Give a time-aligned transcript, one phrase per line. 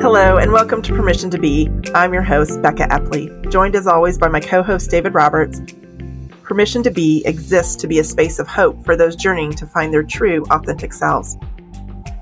[0.00, 1.70] Hello, and welcome to Permission to Be.
[1.94, 5.60] I'm your host, Becca Epley, joined as always by my co host, David Roberts.
[6.42, 9.92] Permission to Be exists to be a space of hope for those journeying to find
[9.92, 11.36] their true, authentic selves.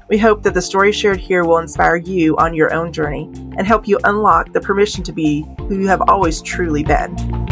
[0.09, 3.67] We hope that the story shared here will inspire you on your own journey and
[3.67, 7.48] help you unlock the permission to be who you have always truly been.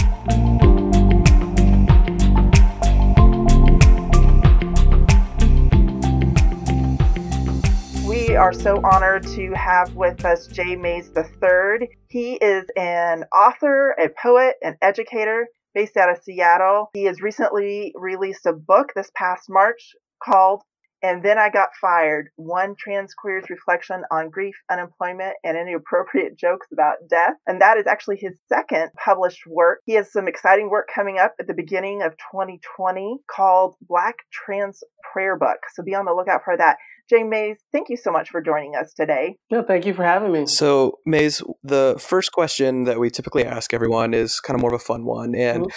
[8.37, 11.89] We are so honored to have with us J Mase III.
[12.11, 16.91] He is an author, a poet, an educator based out of Seattle.
[16.93, 20.61] He has recently released a book this past March called
[21.03, 22.29] and then I got fired.
[22.37, 27.35] One trans queer's reflection on grief, unemployment, and inappropriate jokes about death.
[27.47, 29.81] And that is actually his second published work.
[29.85, 34.83] He has some exciting work coming up at the beginning of 2020 called Black Trans
[35.13, 35.59] Prayer Book.
[35.75, 36.79] So be on the lookout for that.
[37.09, 39.37] J Mase, thank you so much for joining us today.
[39.51, 40.47] No, thank you for having me.
[40.47, 44.81] So, Mase, the first question that we typically ask everyone is kind of more of
[44.81, 45.35] a fun one.
[45.35, 45.71] And mm-hmm.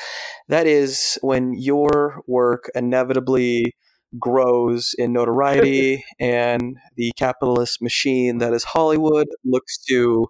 [0.47, 3.75] that is when your work inevitably
[4.17, 10.27] grows in notoriety and the capitalist machine that is Hollywood looks to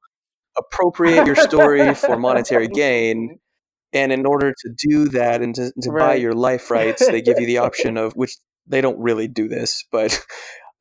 [0.57, 3.39] appropriate your story for monetary gain.
[3.91, 5.99] And in order to do that and to, to right.
[5.99, 9.47] buy your life rights, they give you the option of which they don't really do
[9.47, 10.23] this, but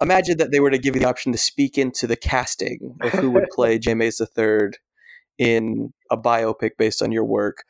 [0.00, 3.12] imagine that they were to give you the option to speak into the casting of
[3.12, 4.70] who would play J Mase III
[5.38, 7.64] in a biopic based on your work.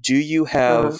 [0.00, 0.98] Do you have uh-huh.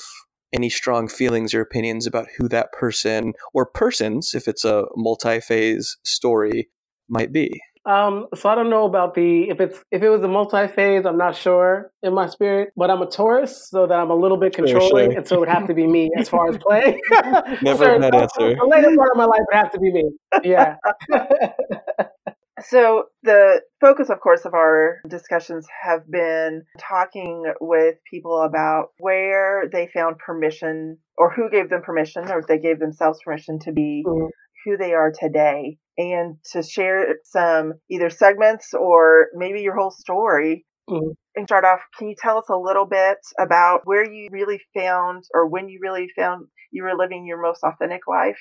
[0.52, 5.40] any strong feelings or opinions about who that person or persons, if it's a multi
[5.40, 6.68] phase story,
[7.08, 7.60] might be?
[7.86, 11.18] Um, so I don't know about the if it's if it was a multi-phase, I'm
[11.18, 14.54] not sure in my spirit, but I'm a Taurus, so that I'm a little bit
[14.54, 15.18] controlling, sure, sure.
[15.18, 17.00] and so it would have to be me as far as playing.
[17.62, 18.54] Never so, that answer.
[18.54, 20.10] The later part of my life would have to be me.
[20.42, 20.76] Yeah.
[22.62, 29.68] So, the focus, of course, of our discussions have been talking with people about where
[29.70, 33.72] they found permission or who gave them permission or if they gave themselves permission to
[33.72, 34.26] be mm-hmm.
[34.64, 40.64] who they are today and to share some either segments or maybe your whole story.
[40.88, 41.10] Mm-hmm.
[41.36, 45.24] And start off, can you tell us a little bit about where you really found
[45.32, 48.38] or when you really found you were living your most authentic life?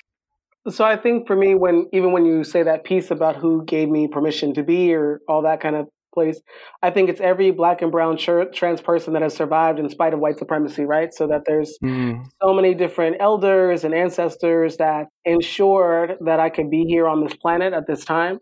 [0.68, 3.88] So I think for me, when even when you say that piece about who gave
[3.88, 6.40] me permission to be or all that kind of place.
[6.82, 10.20] I think it's every black and brown trans person that has survived in spite of
[10.20, 11.12] white supremacy, right?
[11.12, 12.24] So that there's mm.
[12.40, 17.34] so many different elders and ancestors that ensured that I could be here on this
[17.34, 18.38] planet at this time.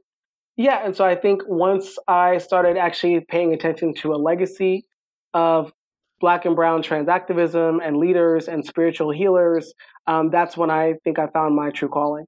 [0.57, 4.85] Yeah, and so I think once I started actually paying attention to a legacy
[5.33, 5.73] of
[6.21, 9.73] black and brown trans activism and leaders and spiritual healers,
[10.07, 12.27] um, that's when I think I found my true calling.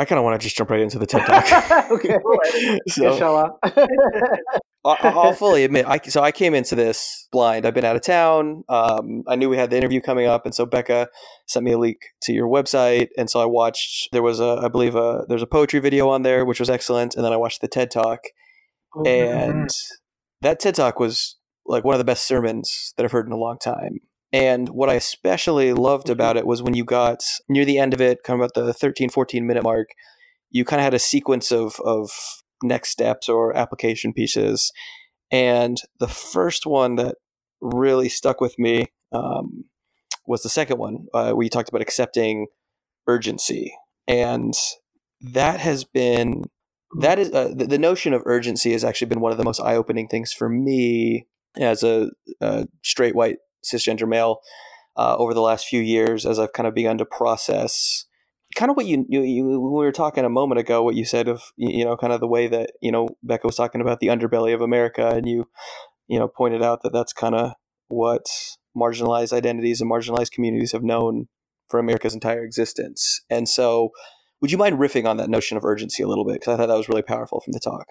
[0.00, 1.90] I kind of want to just jump right into the TED Talk.
[1.90, 2.18] okay.
[2.88, 3.50] so, Inshallah.
[4.84, 7.66] I'll fully admit, I, so I came into this blind.
[7.66, 8.64] I've been out of town.
[8.68, 11.08] Um, I knew we had the interview coming up, and so Becca
[11.46, 14.08] sent me a link to your website, and so I watched.
[14.12, 17.14] There was a, I believe, a there's a poetry video on there, which was excellent,
[17.14, 18.20] and then I watched the TED Talk,
[18.96, 19.68] oh, and
[20.40, 21.36] that TED Talk was
[21.66, 23.98] like one of the best sermons that I've heard in a long time.
[24.32, 26.12] And what I especially loved mm-hmm.
[26.12, 28.72] about it was when you got near the end of it, kind of about the
[28.72, 29.88] 13, 14 minute mark,
[30.50, 32.10] you kind of had a sequence of, of
[32.62, 34.72] next steps or application pieces.
[35.30, 37.16] And the first one that
[37.60, 39.64] really stuck with me um,
[40.26, 42.46] was the second one, uh, you talked about accepting
[43.06, 43.74] urgency.
[44.06, 44.54] And
[45.20, 46.44] that has been,
[47.00, 49.60] that is, uh, the, the, notion of urgency has actually been one of the most
[49.60, 51.26] eye opening things for me
[51.56, 52.10] as a,
[52.40, 54.40] a straight white cisgender male
[54.96, 58.06] uh, over the last few years as I've kind of begun to process
[58.56, 61.28] kind of what you, you, you, we were talking a moment ago, what you said
[61.28, 64.08] of, you know, kind of the way that, you know, Becca was talking about the
[64.08, 65.48] underbelly of America and you,
[66.08, 67.52] you know, pointed out that that's kind of
[67.88, 68.26] what
[68.76, 71.26] marginalized identities and marginalized communities have known
[71.68, 73.20] for America's entire existence.
[73.30, 73.90] And so
[74.40, 76.34] would you mind riffing on that notion of urgency a little bit?
[76.34, 77.86] Because I thought that was really powerful from the talk.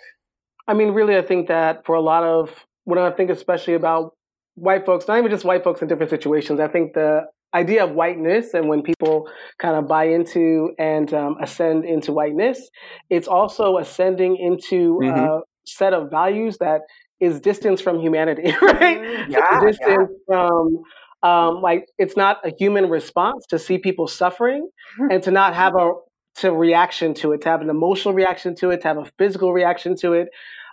[0.68, 4.14] I mean, really, I think that for a lot of, when I think especially about
[4.56, 7.24] white folks, not even just white folks in different situations, I think the
[7.54, 12.69] idea of whiteness and when people kind of buy into and um, ascend into whiteness,
[13.10, 15.19] it's also ascending into mm-hmm.
[15.19, 16.81] a set of values that
[17.19, 19.00] is distance from humanity, right?
[19.00, 20.48] Mm, yeah, distance yeah.
[20.48, 20.84] from
[21.22, 24.69] um, like it's not a human response to see people suffering
[25.00, 25.12] mm-hmm.
[25.12, 25.92] and to not have a
[26.36, 29.52] to reaction to it, to have an emotional reaction to it, to have a physical
[29.52, 30.30] reaction to it.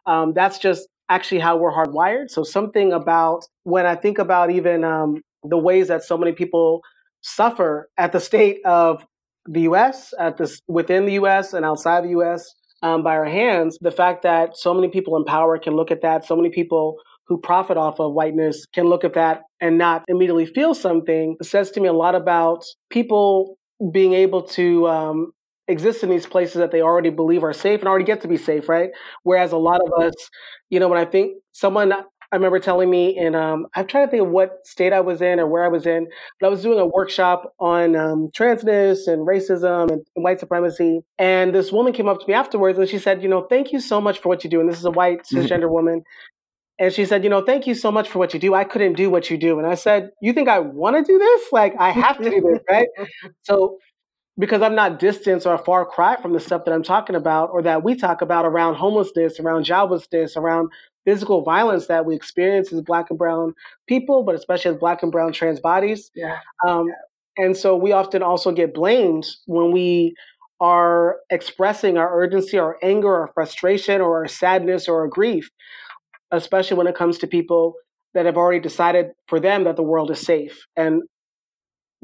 [0.06, 2.30] Um, that's just actually how we're hardwired.
[2.30, 6.82] So something about when I think about even um, the ways that so many people
[7.22, 9.04] suffer at the state of
[9.46, 11.52] the U.S., at this within the U.S.
[11.52, 15.24] and outside the U.S., um, by our hands, the fact that so many people in
[15.24, 16.96] power can look at that, so many people
[17.26, 21.70] who profit off of whiteness can look at that and not immediately feel something says
[21.72, 23.56] to me a lot about people
[23.92, 25.32] being able to um,
[25.68, 28.36] exist in these places that they already believe are safe and already get to be
[28.36, 28.90] safe, right?
[29.24, 30.14] Whereas a lot of us,
[30.70, 31.92] you know, when I think someone
[32.32, 35.22] I remember telling me in um, I'm trying to think of what state I was
[35.22, 36.08] in or where I was in,
[36.40, 41.00] but I was doing a workshop on um, transness and racism and, and white supremacy.
[41.18, 43.80] And this woman came up to me afterwards and she said, you know, thank you
[43.80, 44.60] so much for what you do.
[44.60, 46.02] And this is a white cisgender woman.
[46.78, 48.54] And she said, you know, thank you so much for what you do.
[48.54, 49.58] I couldn't do what you do.
[49.58, 51.52] And I said, you think I want to do this?
[51.52, 52.88] Like I have to do this, right?
[53.42, 53.78] So
[54.38, 57.50] because I'm not distant or a far cry from the stuff that I'm talking about
[57.52, 60.70] or that we talk about around homelessness, around joblessness, around
[61.06, 63.54] physical violence that we experience as black and brown
[63.86, 66.10] people, but especially as black and brown trans bodies.
[66.14, 66.38] Yeah.
[66.66, 66.88] Um,
[67.38, 70.14] and so we often also get blamed when we
[70.60, 75.50] are expressing our urgency, our anger, our frustration, or our sadness or our grief,
[76.30, 77.74] especially when it comes to people
[78.14, 81.02] that have already decided for them that the world is safe and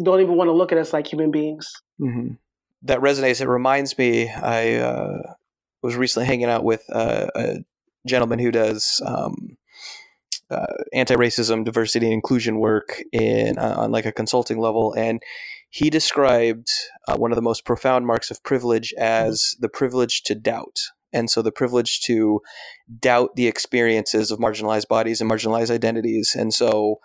[0.03, 1.71] don't even want to look at us like human beings.
[2.01, 2.35] Mm-hmm.
[2.83, 3.41] That resonates.
[3.41, 5.35] It reminds me, I uh,
[5.83, 7.65] was recently hanging out with uh, a
[8.07, 9.57] gentleman who does um,
[10.51, 15.23] uh, anti-racism, diversity, and inclusion work in uh, on like a consulting level, and
[15.71, 16.69] he described
[17.09, 20.79] uh, one of the most profound marks of privilege as the privilege to doubt.
[21.15, 22.41] And so the privilege to
[23.01, 26.35] doubt the experiences of marginalized bodies and marginalized identities.
[26.35, 27.01] And so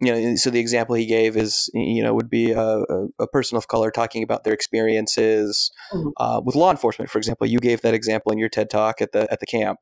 [0.00, 2.84] you know, so the example he gave is, you know, would be a,
[3.18, 6.10] a person of color talking about their experiences mm-hmm.
[6.18, 7.10] uh, with law enforcement.
[7.10, 9.80] For example, you gave that example in your TED talk at the at the camp,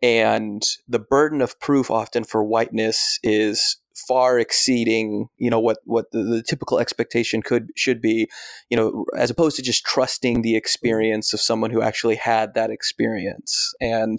[0.00, 3.78] and the burden of proof often for whiteness is
[4.08, 8.28] far exceeding you know what what the, the, typical expectation could should be
[8.70, 12.70] you know as opposed to just trusting the experience of someone who actually had that
[12.70, 14.18] experience and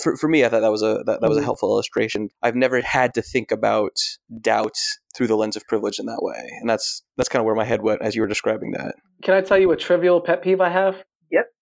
[0.00, 1.46] for, for me i thought that was a that, that was a mm-hmm.
[1.46, 3.96] helpful illustration i've never had to think about
[4.40, 4.76] doubt
[5.14, 7.64] through the lens of privilege in that way and that's that's kind of where my
[7.64, 10.60] head went as you were describing that can i tell you a trivial pet peeve
[10.60, 11.02] i have.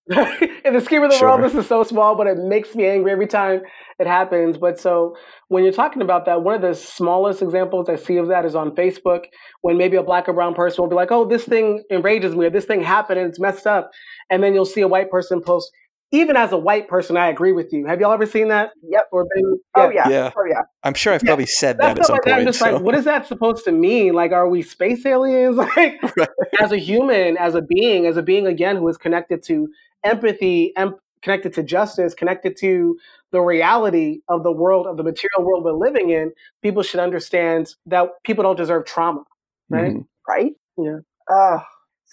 [0.65, 1.29] in the scheme of the sure.
[1.29, 3.63] world, this is so small, but it makes me angry every time
[3.99, 4.59] it happens.
[4.59, 5.17] But so
[5.49, 8.55] when you're talking about that, one of the smallest examples I see of that is
[8.55, 9.25] on Facebook
[9.63, 12.45] when maybe a black or brown person will be like, oh, this thing enrages me,
[12.45, 13.91] or this thing happened and it's messed up.
[14.31, 15.71] And then you'll see a white person post,
[16.13, 17.87] even as a white person, I agree with you.
[17.87, 18.71] Have y'all ever seen that?
[18.89, 19.09] Yep.
[19.11, 19.83] Or been, yeah.
[19.83, 20.09] Oh yeah.
[20.09, 20.31] yeah.
[20.37, 20.63] Oh yeah.
[20.83, 21.29] I'm sure I've yeah.
[21.29, 22.37] probably said that at some like point.
[22.37, 22.73] I'm just so.
[22.73, 24.15] like, what is that supposed to mean?
[24.15, 25.57] Like, are we space aliens?
[25.77, 26.29] Like, right.
[26.61, 29.69] as a human, as a being, as a being again who is connected to
[30.05, 32.97] empathy, em- connected to justice, connected to
[33.33, 37.75] the reality of the world, of the material world we're living in, people should understand
[37.87, 39.25] that people don't deserve trauma,
[39.69, 39.95] right?
[39.95, 40.01] Mm-hmm.
[40.29, 40.53] Right?
[40.77, 40.99] Yeah.
[41.29, 41.59] Uh,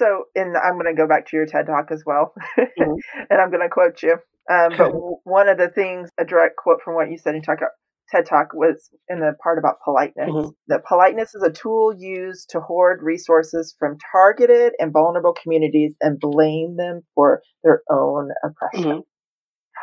[0.01, 2.81] so, and I'm going to go back to your TED talk as well, mm-hmm.
[3.30, 4.18] and I'm going to quote you.
[4.51, 4.92] Um, but
[5.24, 7.59] one of the things, a direct quote from what you said in talk,
[8.09, 10.30] TED Talk was in the part about politeness.
[10.30, 10.50] Mm-hmm.
[10.68, 16.19] That politeness is a tool used to hoard resources from targeted and vulnerable communities and
[16.19, 18.92] blame them for their own oppression.
[18.92, 19.00] Mm-hmm.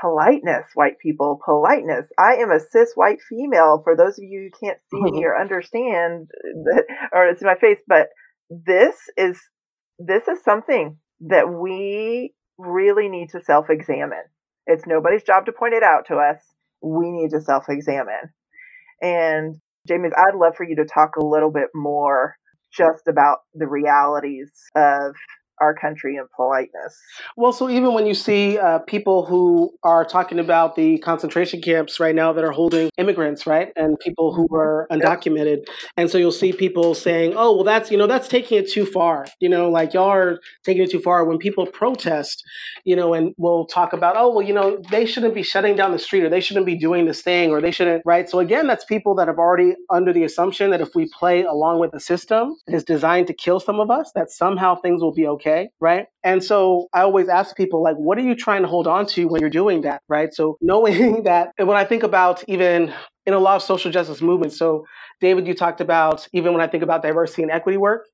[0.01, 2.05] Politeness, white people, politeness.
[2.19, 3.81] I am a cis white female.
[3.83, 5.17] For those of you who can't see mm-hmm.
[5.17, 6.29] me or understand
[6.65, 8.09] that, or it's in my face, but
[8.51, 9.41] this is
[9.99, 14.25] this is something that we really need to self examine.
[14.67, 16.39] It's nobody's job to point it out to us
[16.83, 18.33] we need to self examine.
[19.01, 19.57] And
[19.87, 22.37] J Mase, I'd love for you to talk a little bit more
[22.73, 25.15] just about the realities of
[25.61, 26.97] our country and politeness.
[27.37, 32.01] Well, so even when you see uh, people who are talking about the concentration camps
[32.01, 34.55] right now that are holding immigrants, right, and people who mm-hmm.
[34.55, 38.59] are undocumented, and so you'll see people saying, "Oh, well, that's you know that's taking
[38.59, 41.25] it too far," you know, like y'all are taking it too far.
[41.25, 42.43] When people protest,
[42.85, 45.93] you know, and we'll talk about, "Oh, well, you know, they shouldn't be shutting down
[45.93, 48.29] the street, or they shouldn't be doing this thing, or they shouldn't," right?
[48.29, 51.81] So again, that's people that have already under the assumption that if we play along
[51.81, 55.13] with the system, it is designed to kill some of us, that somehow things will
[55.13, 56.07] be okay okay, right?
[56.23, 59.27] And so I always ask people, like, what are you trying to hold on to
[59.27, 60.33] when you're doing that, right?
[60.33, 62.93] So knowing that, when I think about even
[63.27, 64.85] in a lot of social justice movements, so
[65.21, 68.07] David, you talked about even when I think about diversity and equity work,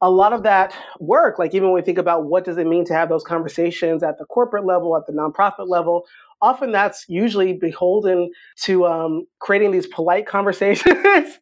[0.00, 2.84] a lot of that work, like even when we think about what does it mean
[2.84, 6.04] to have those conversations at the corporate level, at the nonprofit level,
[6.44, 8.30] often that's usually beholden
[8.62, 11.38] to um, creating these polite conversations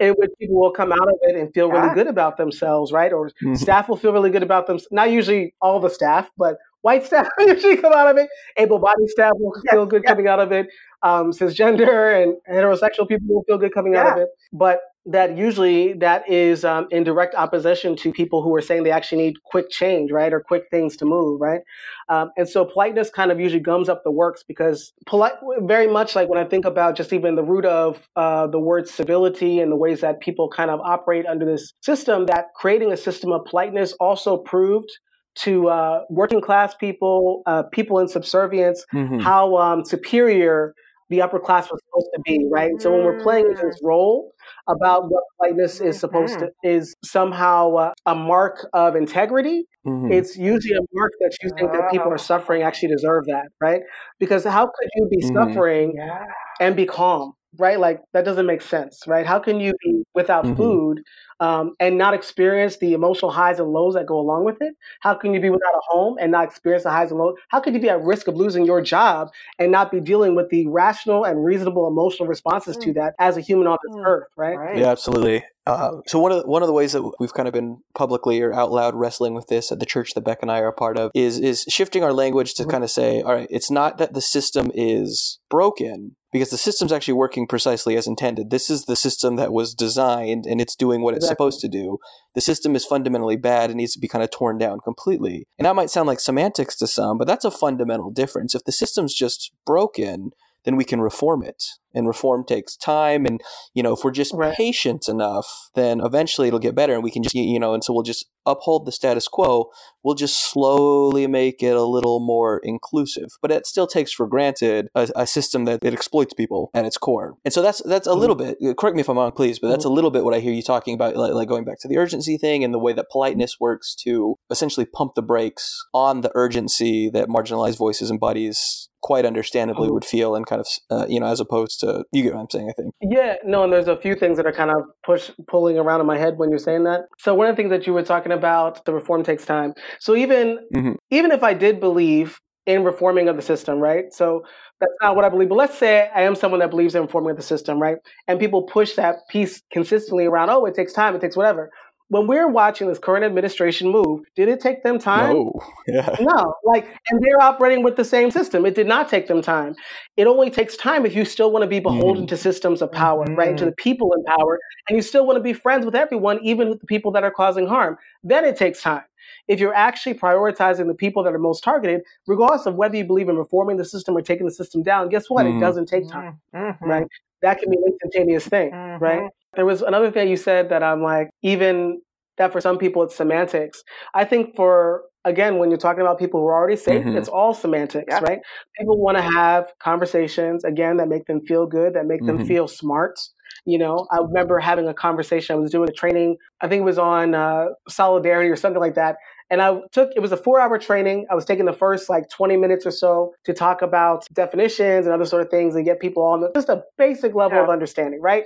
[0.00, 3.12] in which people will come out of it and feel really good about themselves, right?
[3.12, 3.54] Or mm-hmm.
[3.54, 4.78] staff will feel really good about them.
[4.90, 8.28] Not usually all the staff, but white staff usually come out of it.
[8.56, 10.10] Able-bodied staff will yes, feel good yes.
[10.10, 10.68] coming out of it.
[11.02, 14.00] Um, cisgender and heterosexual people will feel good coming yeah.
[14.00, 14.28] out of it.
[14.52, 18.90] But that usually that is um, in direct opposition to people who are saying they
[18.90, 21.60] actually need quick change, right, or quick things to move, right?
[22.08, 26.16] Um, and so politeness kind of usually gums up the works because polite, very much
[26.16, 29.70] like when I think about just even the root of uh, the word civility and
[29.70, 33.44] the ways that people kind of operate under this system, that creating a system of
[33.44, 34.90] politeness also proved
[35.36, 39.18] to uh, working class people, uh, people in subservience, mm-hmm.
[39.18, 40.74] how um, superior
[41.08, 42.72] the upper class was supposed to be, right?
[42.80, 43.84] So when we're playing this mm.
[43.84, 44.32] role
[44.68, 46.46] about what whiteness is supposed mm-hmm.
[46.62, 50.12] to is somehow uh, a mark of integrity, mm-hmm.
[50.12, 53.82] it's usually a mark that you think that people are suffering actually deserve that, right?
[54.18, 55.36] Because how could you be mm-hmm.
[55.36, 56.24] suffering yeah.
[56.60, 57.78] and be calm, right?
[57.78, 59.26] Like that doesn't make sense, right?
[59.26, 60.56] How can you be without mm-hmm.
[60.56, 61.02] food
[61.40, 64.74] um, and not experience the emotional highs and lows that go along with it?
[65.00, 67.34] How can you be without a home and not experience the highs and lows?
[67.48, 70.48] How could you be at risk of losing your job and not be dealing with
[70.50, 72.82] the rational and reasonable emotional responses mm.
[72.82, 74.06] to that as a human on this mm.
[74.06, 74.56] earth, right?
[74.56, 74.78] right?
[74.78, 75.44] Yeah, absolutely.
[75.66, 78.40] Uh, so one of the, one of the ways that we've kind of been publicly
[78.40, 80.72] or out loud wrestling with this at the church that Beck and I are a
[80.72, 83.98] part of is is shifting our language to kind of say, all right, it's not
[83.98, 88.50] that the system is broken because the system's actually working precisely as intended.
[88.50, 91.98] This is the system that was designed and it's doing what it's supposed to do.
[92.34, 95.46] The system is fundamentally bad and needs to be kind of torn down completely.
[95.58, 98.54] And that might sound like semantics to some, but that's a fundamental difference.
[98.54, 100.30] If the system's just broken,
[100.66, 101.62] then we can reform it.
[101.94, 103.24] And reform takes time.
[103.24, 103.40] And,
[103.72, 104.54] you know, if we're just right.
[104.54, 107.94] patient enough, then eventually it'll get better and we can just, you know, and so
[107.94, 109.70] we'll just uphold the status quo.
[110.02, 113.28] We'll just slowly make it a little more inclusive.
[113.40, 116.98] But it still takes for granted a, a system that it exploits people at its
[116.98, 117.36] core.
[117.46, 118.20] And so that's, that's a mm-hmm.
[118.20, 119.92] little bit, correct me if I'm wrong, please, but that's mm-hmm.
[119.92, 121.96] a little bit what I hear you talking about, like, like going back to the
[121.96, 126.32] urgency thing and the way that politeness works to essentially pump the brakes on the
[126.34, 131.20] urgency that marginalized voices and bodies quite understandably would feel and kind of uh, you
[131.20, 132.92] know as opposed to you get what i'm saying i think.
[133.00, 136.08] Yeah no and there's a few things that are kind of push pulling around in
[136.08, 137.02] my head when you're saying that.
[137.16, 139.74] So one of the things that you were talking about the reform takes time.
[140.00, 140.94] So even mm-hmm.
[141.12, 144.12] even if i did believe in reforming of the system right?
[144.12, 144.42] So
[144.80, 147.30] that's not what i believe but let's say i am someone that believes in reforming
[147.30, 147.98] of the system right?
[148.26, 151.70] And people push that piece consistently around oh it takes time it takes whatever
[152.08, 155.34] when we're watching this current administration move, did it take them time?
[155.34, 155.52] No.
[155.88, 156.16] Yeah.
[156.20, 156.54] No.
[156.64, 158.66] Like, and they're operating with the same system.
[158.66, 159.76] It did not take them time.
[160.16, 162.28] It only takes time if you still want to be beholden mm.
[162.28, 163.36] to systems of power, mm.
[163.36, 163.56] right?
[163.56, 164.58] To the people in power,
[164.88, 167.30] and you still want to be friends with everyone, even with the people that are
[167.30, 167.96] causing harm.
[168.24, 169.04] Then it takes time.
[169.46, 173.28] If you're actually prioritizing the people that are most targeted, regardless of whether you believe
[173.28, 175.44] in reforming the system or taking the system down, guess what?
[175.44, 175.48] Mm.
[175.48, 175.60] It mm-hmm.
[175.60, 176.84] doesn't take time, mm-hmm.
[176.84, 177.06] right?
[177.42, 179.02] That can be an instantaneous thing, mm-hmm.
[179.02, 179.30] right?
[179.56, 182.00] There was another thing you said that I'm like, even
[182.38, 183.82] that for some people it's semantics.
[184.14, 187.16] I think for again, when you're talking about people who are already safe, mm-hmm.
[187.16, 188.20] it's all semantics, yeah.
[188.20, 188.38] right?
[188.78, 192.38] People want to have conversations again that make them feel good, that make mm-hmm.
[192.38, 193.18] them feel smart.
[193.64, 195.56] You know, I remember having a conversation.
[195.56, 196.36] I was doing a training.
[196.60, 199.16] I think it was on uh, solidarity or something like that.
[199.50, 201.26] And I took it was a four hour training.
[201.30, 205.14] I was taking the first like 20 minutes or so to talk about definitions and
[205.14, 207.64] other sort of things and get people on the, just a basic level yeah.
[207.64, 208.44] of understanding, right?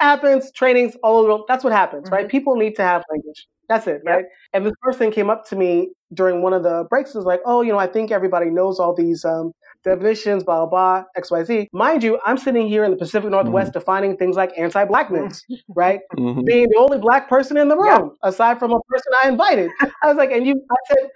[0.00, 1.44] Happens, trainings, all over.
[1.48, 2.14] That's what happens, mm-hmm.
[2.14, 2.28] right?
[2.28, 3.46] People need to have language.
[3.68, 4.14] That's it, yep.
[4.14, 4.24] right?
[4.54, 7.60] And this person came up to me during one of the breaks was like, oh,
[7.60, 9.52] you know, I think everybody knows all these um,
[9.84, 11.68] definitions, blah, blah, blah, X, Y, Z.
[11.72, 13.78] Mind you, I'm sitting here in the Pacific Northwest mm-hmm.
[13.78, 16.00] defining things like anti blackness, right?
[16.16, 16.44] Mm-hmm.
[16.44, 18.12] Being the only black person in the room, yep.
[18.22, 19.70] aside from a person I invited.
[20.02, 21.08] I was like, and you, I said,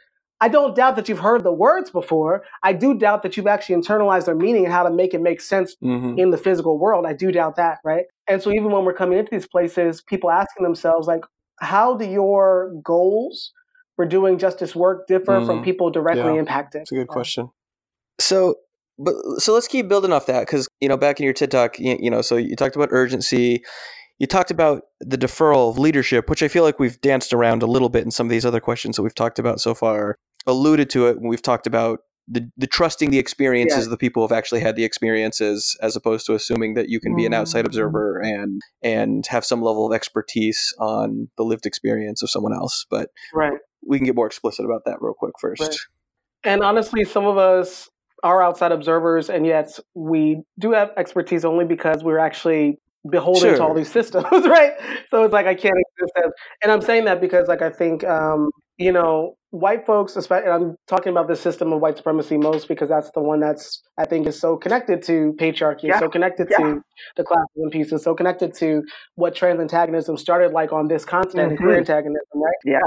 [0.42, 2.42] I don't doubt that you've heard the words before.
[2.64, 5.40] I do doubt that you've actually internalized their meaning and how to make it make
[5.40, 6.18] sense mm-hmm.
[6.18, 7.06] in the physical world.
[7.06, 8.06] I do doubt that, right?
[8.26, 11.20] And so even when we're coming into these places, people asking themselves, like,
[11.60, 13.52] how do your goals
[13.94, 15.46] for doing justice work differ mm-hmm.
[15.46, 16.40] from people directly yeah.
[16.40, 16.80] impacted?
[16.80, 17.50] That's a good question.
[18.18, 18.56] So,
[18.98, 21.78] but so let's keep building off that because you know back in your TED talk,
[21.78, 23.62] you, you know, so you talked about urgency
[24.22, 27.66] you talked about the deferral of leadership, which I feel like we've danced around a
[27.66, 30.16] little bit in some of these other questions that we've talked about so far.
[30.46, 33.84] Alluded to it when we've talked about the, the trusting the experiences yeah.
[33.84, 37.16] of the people who've actually had the experiences as opposed to assuming that you can
[37.16, 37.66] be an outside mm-hmm.
[37.66, 42.86] observer and and have some level of expertise on the lived experience of someone else
[42.88, 45.76] but right we can get more explicit about that real quick first right.
[46.44, 47.90] and honestly some of us
[48.22, 52.78] are outside observers and yet we do have expertise only because we're actually
[53.10, 53.56] beholden sure.
[53.56, 54.74] to all these systems, right?
[55.10, 56.32] So it's like I can't exist as,
[56.62, 60.76] and I'm saying that because like I think um, you know white folks, especially I'm
[60.88, 64.26] talking about the system of white supremacy most because that's the one that's I think
[64.26, 66.00] is so connected to patriarchy, yeah.
[66.00, 66.56] so connected yeah.
[66.56, 66.82] to
[67.16, 68.82] the classism piece, and so connected to
[69.14, 71.56] what trans antagonism started like on this continent mm-hmm.
[71.56, 72.54] and queer antagonism, right?
[72.64, 72.80] Yeah.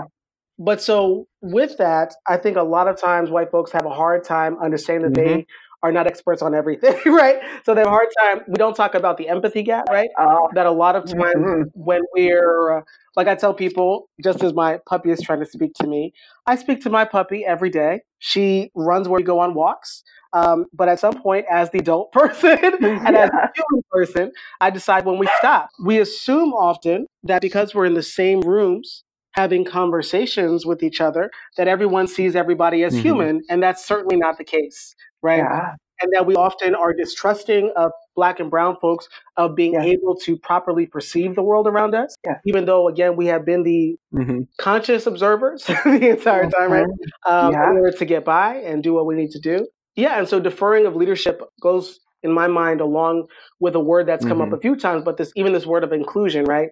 [0.58, 4.24] But so with that, I think a lot of times white folks have a hard
[4.24, 5.36] time understanding that mm-hmm.
[5.36, 5.46] they
[5.86, 7.38] are not experts on everything, right?
[7.64, 8.42] So they have a hard time.
[8.48, 10.10] We don't talk about the empathy gap, right?
[10.18, 11.64] Oh, That a lot of times mhm.
[11.74, 12.82] when we're, uh,
[13.16, 16.12] like I tell people, just as my puppy is trying to speak to me,
[16.48, 18.02] I speak to my puppy every day.
[18.18, 20.04] She runs where we go on walks.
[20.34, 24.72] Um, but at some point, as the adult person and as a human person, I
[24.72, 25.70] decide when we stop.
[25.84, 29.04] We assume often that because we're in the same rooms
[29.36, 33.00] having conversations with each other, that everyone sees everybody as Mhm.
[33.02, 33.42] human.
[33.50, 35.38] And that's certainly not the case, right?
[35.40, 35.74] yeah.
[36.02, 39.84] and that we often are distrusting of black and brown folks of being Yeah.
[39.84, 42.38] able to properly perceive the world around us Yeah.
[42.46, 46.86] even though again we have been the hmm conscious observers the entire time right
[47.26, 47.72] um, Yeah.
[47.72, 49.66] in order to get by and do what we need to do
[49.96, 53.28] yeah and so deferring of leadership goes in my mind along
[53.62, 54.58] with a word that's come up Mhm.
[54.58, 56.72] a few times but this even this word of inclusion right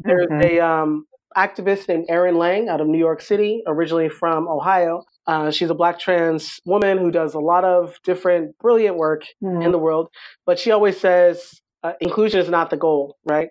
[0.00, 0.44] there's Mhm.
[0.44, 1.04] a um,
[1.36, 5.02] activist named Erin Lang out of New York City, originally from Ohio.
[5.26, 9.64] Uh, she's a black trans woman who does a lot of different brilliant work Mhm.
[9.64, 10.08] in the world,
[10.46, 13.50] but she always says uh, inclusion is not the goal, right?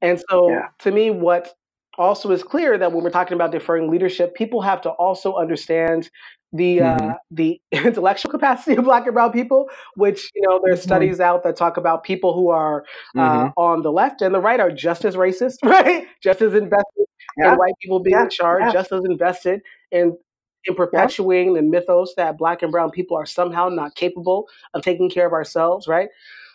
[0.00, 0.68] And so, Yeah.
[0.80, 1.54] to me, what
[1.98, 6.10] also is clear that when we're talking about deferring leadership, people have to also understand
[6.52, 7.16] the uh, Mhm.
[7.30, 9.68] the intellectual capacity of Black and Brown people.
[9.96, 12.84] Which you know, there's studies out that talk about people who are
[13.16, 13.52] uh, Mhm.
[13.56, 16.06] on the left and the right are just as racist, right?
[16.22, 17.06] Just as invested
[17.38, 17.52] Yeah.
[17.52, 18.24] in white people being Yeah.
[18.24, 18.72] in charge, Yeah.
[18.72, 20.16] just as invested in
[20.64, 25.10] in perpetuating the mythos that Black and Brown people are somehow not capable of taking
[25.10, 26.08] care of ourselves, right?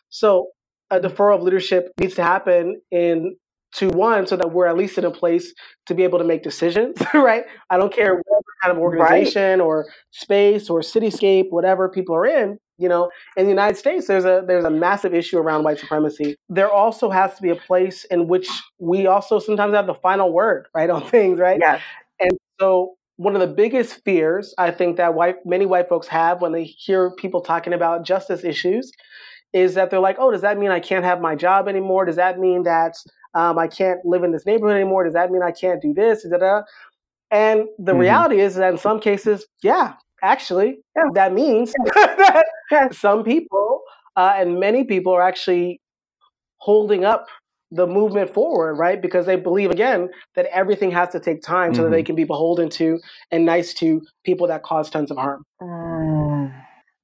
[0.08, 0.52] So
[0.90, 3.36] a deferral of leadership needs to happen in
[3.76, 5.54] to one so that we're at least in a place
[5.86, 7.44] to be able to make decisions, right?
[7.70, 8.84] I don't care what kind of Right.
[8.84, 12.58] organization or space or cityscape, whatever people are in.
[12.80, 16.36] You know, in the United States, there's a there's a massive issue around white supremacy.
[16.48, 18.48] There also has to be a place in which
[18.80, 21.58] we also sometimes have the final word, right, on things, right?
[21.60, 21.82] Yes.
[22.20, 26.40] And so one of the biggest fears I think that white many white folks have
[26.40, 28.92] when they hear people talking about justice issues
[29.54, 32.06] is that they're like, oh, does that mean I can't have my job anymore?
[32.06, 32.96] Does that mean that
[33.34, 35.04] um, I can't live in this neighborhood anymore?
[35.04, 36.24] Does that mean I can't do this?
[36.24, 36.62] Da, da, da.
[37.32, 38.00] And the Mhm.
[38.00, 41.04] reality is that in some cases, yeah, actually, Yeah.
[41.14, 41.74] that means
[42.72, 43.82] that some people
[44.16, 45.80] uh, and many people are actually
[46.58, 47.28] holding up
[47.72, 49.02] the movement forward, right?
[49.02, 52.06] Because they believe again that everything has to take time so that they Mhm.
[52.08, 53.00] can be beholden to
[53.32, 55.44] and nice to people that cause tons of harm.
[55.62, 56.52] Mm,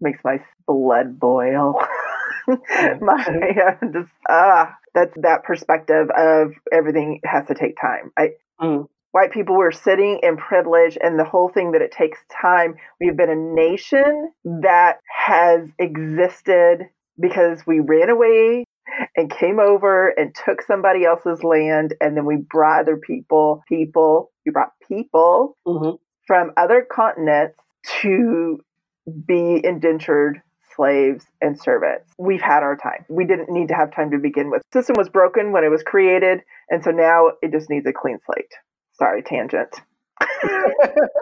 [0.02, 1.80] makes my blood boil.
[3.02, 3.26] my
[3.66, 8.12] uh, just ah, that's that perspective of everything has to take time.
[8.18, 8.88] I Mm.
[9.12, 12.76] white people we're sitting in privilege and the whole thing that it takes time.
[13.02, 16.88] We've been a nation that has existed
[17.20, 18.64] because we ran away
[19.16, 24.32] and came over and took somebody else's land and then we brought other people people
[24.46, 25.92] we brought people hmm
[26.28, 27.58] from other continents
[28.02, 28.60] to
[29.28, 30.42] be indentured
[30.76, 32.12] slaves and servants.
[32.18, 33.06] We've had our time.
[33.10, 34.62] We didn't need to have time to begin with.
[34.72, 37.94] The system was broken when it was created, and so now it just needs a
[37.94, 38.52] clean slate.
[38.94, 39.70] Sorry, tangent.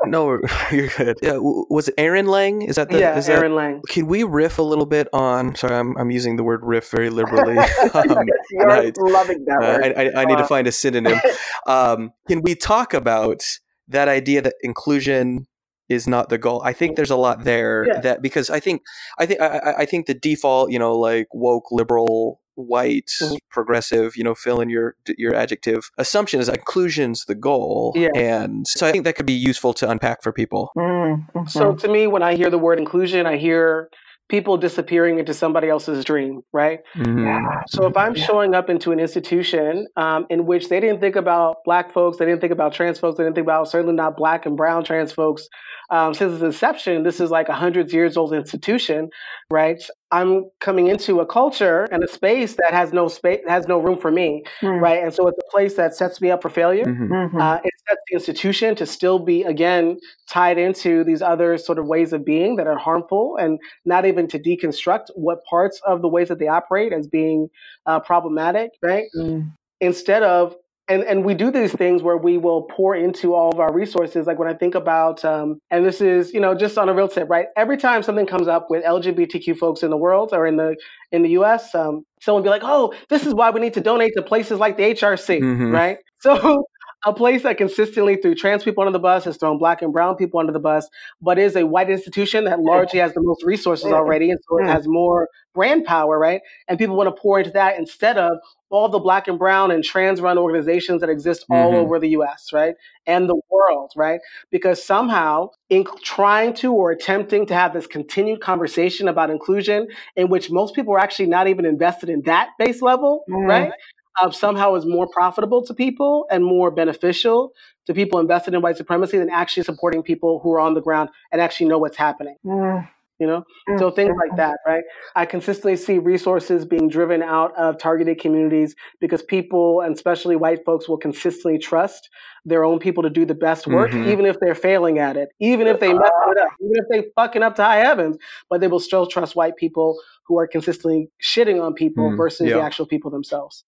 [0.06, 0.40] No,
[0.72, 1.18] you're good.
[1.22, 2.64] Yeah, was it Aaron Lang?
[2.64, 3.00] Is that the?
[3.00, 3.82] yeah, is that, Aaron Lang.
[3.88, 5.56] Can we riff a little bit on?
[5.56, 7.58] Sorry, I'm I'm using the word riff very liberally.
[7.94, 8.96] um, You're right.
[8.98, 9.94] loving that Uh, word.
[9.96, 11.20] I, I, I need to Uh, find a synonym.
[11.68, 13.44] Um, can we talk about
[13.88, 15.48] that idea that inclusion
[15.92, 16.62] is not the goal?
[16.64, 18.00] I think there's a lot there Yeah.
[18.02, 18.82] that because I think
[19.20, 23.38] I think I, I- I think the default, you know, like woke, liberal, white, Mhm.
[23.50, 28.10] progressive, you know, fill in your your adjective assumption is that inclusion's the goal, Yeah.
[28.16, 30.72] and so I think that could be useful to unpack for people.
[30.78, 31.50] Mm, mhm.
[31.50, 33.90] So to me, when I hear the word inclusion, I hear
[34.32, 36.80] people disappearing into somebody else's dream, right?
[36.96, 37.64] Mhm.
[37.68, 41.58] So if I'm showing up into an institution um, in which they didn't think about
[41.66, 44.46] black folks, they didn't think about trans folks, they didn't think about certainly not black
[44.46, 45.48] and brown trans folks
[45.92, 49.10] um, since its inception, this is like a hundred years old institution,
[49.52, 49.84] right?
[50.10, 53.98] I'm coming into a culture and a space that has no space, has no room
[53.98, 55.04] for me, Mm, right?
[55.04, 56.86] And so it's a place that sets me up for failure.
[56.86, 57.10] Mhm.
[57.10, 57.42] mhm.
[57.42, 59.98] Uh, it sets the institution to still be again
[60.30, 64.28] tied into these other sort of ways of being that are harmful, and not even
[64.28, 67.50] to deconstruct what parts of the ways that they operate as being
[67.86, 69.06] uh, problematic, right?
[69.18, 70.56] Mm, Instead of
[70.88, 74.28] and and we do these things where we will pour into all of our resources.
[74.28, 77.08] Like when I think about, um, and this is you know just on a real
[77.08, 77.48] tip, right?
[77.56, 80.76] Every time something comes up with LGBTQ folks in the world or in the
[81.12, 83.82] in the U.S., um, someone will be like, "Oh, this is why we need to
[83.82, 85.72] donate to places like the HRC," Mhm.
[85.74, 85.98] right?
[86.22, 86.66] So
[87.06, 90.16] a place that consistently threw trans people under the bus has thrown black and brown
[90.16, 90.88] people under the bus,
[91.22, 94.68] but is a white institution that largely has the most resources already, and so it
[94.68, 96.42] has more brand power, right?
[96.68, 98.38] And people want to pour into that instead of
[98.70, 101.78] all the black and brown and trans run organizations that exist all Mhm.
[101.78, 102.76] over the US, right?
[103.06, 104.22] And the world, right?
[104.50, 110.30] Because somehow, in trying to or attempting to have this continued conversation about inclusion, in
[110.30, 113.48] which most people are actually not even invested in that base level, Mm.
[113.48, 113.72] right?
[114.22, 117.54] Uh, somehow is more profitable to people and more beneficial
[117.86, 121.10] to people invested in white supremacy than actually supporting people who are on the ground
[121.32, 122.36] and actually know what's happening.
[122.46, 122.88] Mm,
[123.22, 124.84] you know mm, so things like mm, that right
[125.16, 130.66] i consistently see resources being driven out of targeted communities because people and especially white
[130.66, 132.10] folks will consistently trust
[132.44, 134.08] their own people to do the best work Mhm.
[134.12, 137.10] even if they're failing at it even if they mess it up even if they
[137.16, 138.18] fucking up to high heavens
[138.50, 142.48] but they will still trust white people who are consistently shitting on people Mm, versus
[142.52, 143.64] the actual people themselves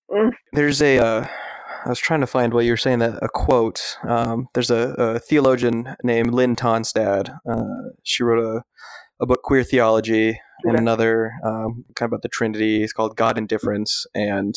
[0.54, 0.98] There's a.
[1.00, 1.28] Uh,
[1.86, 3.98] I was trying to find while you were saying that a quote.
[4.08, 7.38] Um, there's a, a theologian named Linn Tonstad.
[7.50, 8.64] Uh, she wrote a,
[9.24, 12.84] a book, Queer Theology, and another um, kind of about the Trinity.
[12.84, 14.54] It's called God and Difference, and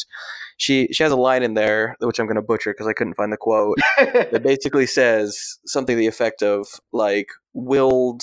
[0.56, 3.14] she she has a line in there which I'm going to butcher because I couldn't
[3.14, 3.78] find the quote.
[3.96, 8.22] that basically says something to the effect of like willed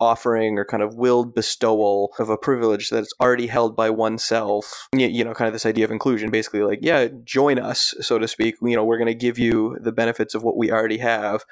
[0.00, 5.06] offering or kind of willed bestowal of a privilege that's already held by oneself you,
[5.06, 8.26] you know kind of this idea of inclusion basically like yeah join us so to
[8.26, 11.44] speak you know we're going to give you the benefits of what we already have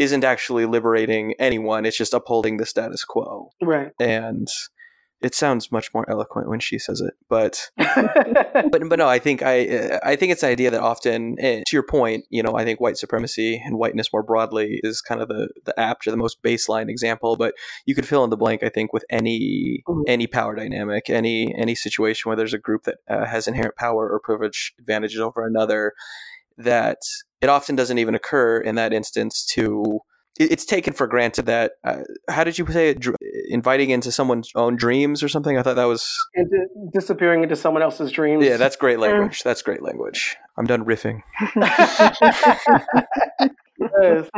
[0.00, 4.48] isn't actually liberating anyone it's just upholding the status quo right and
[5.20, 9.42] it sounds much more eloquent when she says it but but but no, I think
[9.42, 12.80] I I think it's the idea that often, to your point, you know, I think
[12.80, 16.42] white supremacy and whiteness more broadly is kind of the the apt or the most
[16.42, 17.36] baseline example.
[17.36, 17.54] But
[17.86, 20.04] you could fill in the blank, I think, with any Mhm.
[20.06, 24.08] any power dynamic, any any situation where there's a group that uh, has inherent power
[24.10, 25.92] or privilege advantages over another.
[26.62, 26.98] That
[27.40, 30.00] it often doesn't even occur in that instance to.
[30.38, 31.72] It's taken for granted that.
[31.84, 33.04] Uh, how did you say it?
[33.48, 35.58] Inviting into someone's own dreams or something?
[35.58, 39.42] I thought that was di- disappearing into someone else's dreams yeah, that's great language.
[39.42, 40.36] That's great language.
[40.56, 41.22] I'm done riffing.
[43.80, 44.28] Yes.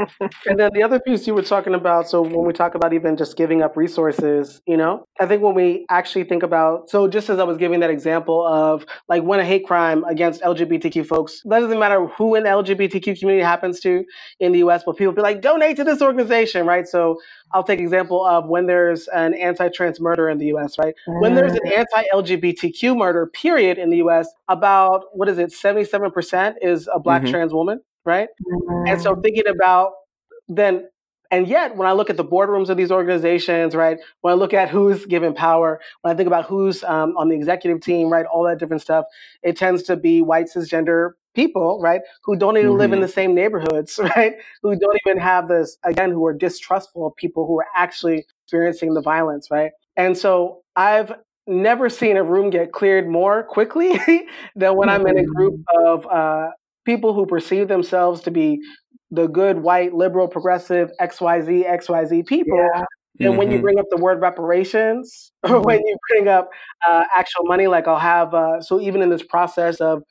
[0.46, 3.16] And then the other piece you were talking about, so when we talk about even
[3.16, 7.28] just giving up resources, you know, I think when we actually think about, so just
[7.28, 11.42] as I was giving that example of like when a hate crime against LGBTQ folks,
[11.46, 14.04] that doesn't matter who in the LGBTQ community happens to
[14.40, 16.86] in the US, but people be like, donate to this organization, right?
[16.86, 17.20] So
[17.52, 20.94] I'll take example of when there's an anti-trans murder in the US, right?
[21.06, 26.88] When there's an anti-LGBTQ murder, period, in the US, about, what is it, 77% is
[26.92, 27.30] a black Mhm.
[27.30, 28.28] trans woman, right?
[28.88, 29.02] And Mm.
[29.02, 29.92] so thinking about
[30.48, 30.88] then,
[31.30, 34.52] and yet when I look at the boardrooms of these organizations, right, when I look
[34.52, 38.26] at who's given power, when I think about who's um, on the executive team, right,
[38.26, 39.06] all that different stuff,
[39.42, 43.02] it tends to be white cisgender people, right, who don't even live in Mhm.
[43.02, 47.46] the same neighborhoods, right, who don't even have this, again, who are distrustful of people
[47.46, 49.72] who are actually experiencing the violence, right?
[49.96, 51.12] And so I've
[51.46, 53.98] never seen a room get cleared more quickly
[54.56, 56.50] than when I'm in a group of uh,
[56.84, 58.60] people who perceive themselves to be
[59.10, 62.56] the good white liberal progressive xyz xyz people
[63.18, 63.28] yeah.
[63.28, 63.62] and when you Mhm.
[63.62, 66.48] bring up the word reparations or when you bring up
[66.88, 70.02] uh, actual money like i'll have uh, so even in this process of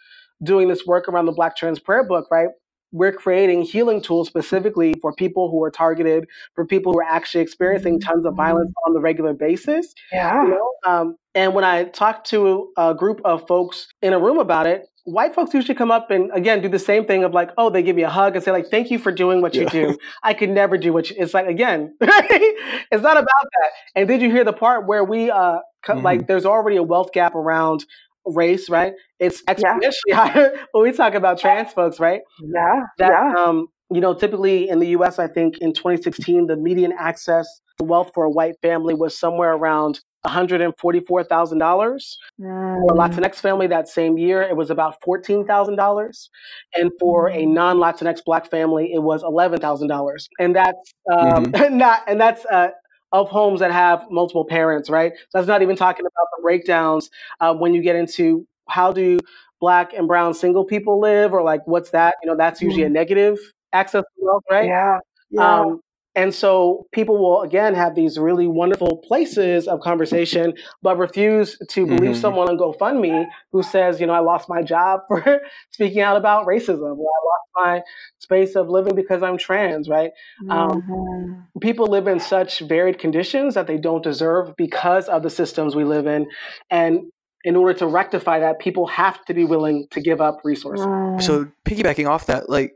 [0.44, 2.50] doing this work around the black trans prayer book right
[2.94, 7.42] we're creating healing tools specifically for people who are targeted for people who are actually
[7.42, 10.44] experiencing tons of violence on the regular basis Yeah.
[10.44, 14.38] you know um, and when i talk to a group of folks in a room
[14.40, 17.50] about it white folks usually come up and again do the same thing of like
[17.58, 19.66] oh they give me a hug and say like thank you for doing what you
[19.70, 24.08] do i could never do what you it's like again it's not about that and
[24.08, 26.04] did you hear the part where we uh co- Mhm.
[26.04, 27.86] like there's already a wealth gap around
[28.26, 29.54] race right it's Yeah.
[29.56, 32.82] exponentially higher when we talk about trans folks right Yeah.
[33.00, 33.34] that yeah.
[33.44, 37.48] um, you know typically in the us i think in 2016 the median access
[37.80, 43.88] to wealth for a white family was somewhere around $144000 for a latinx family that
[43.88, 46.30] same year it was about $14000
[46.76, 52.46] and for a non-latinx black family it was $11000 and that's um, not and that's
[52.46, 52.70] uh,
[53.12, 55.14] of homes that have multiple parents right?
[55.30, 59.20] So that's not even talking about the breakdowns uh, when you get into how do
[59.60, 62.16] black and brown single people live or like what's that?
[62.22, 63.40] You know that's usually a negative
[63.74, 64.68] access to wealth right?
[64.68, 65.00] Yeah.
[65.30, 65.62] Yeah.
[65.62, 65.82] um,
[66.16, 71.86] and so people will again have these really wonderful places of conversation, but refuse to
[71.86, 72.22] believe Mhm.
[72.22, 76.46] someone on GoFundMe who says, you know, I lost my job for speaking out about
[76.46, 77.82] racism, or I lost my
[78.20, 80.12] space of living because I'm trans, right?
[80.50, 81.62] um, Mhm.
[81.62, 85.84] People live in such varied conditions that they don't deserve because of the systems we
[85.84, 86.28] live in.
[86.70, 87.12] And
[87.44, 90.86] in order to rectify that, people have to be willing to give up resources.
[90.86, 91.22] Mm.
[91.22, 92.74] So piggybacking off that, like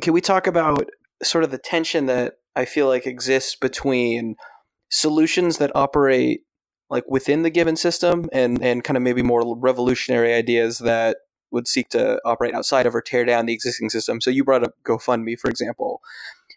[0.00, 0.90] can we talk about
[1.22, 4.36] sort of the tension that I feel like exists between
[4.90, 6.42] solutions that operate
[6.90, 11.18] like within the given system and and kind of maybe more revolutionary ideas that
[11.50, 14.20] would seek to operate outside of or tear down the existing system.
[14.20, 16.00] So you brought up GoFundMe, for example.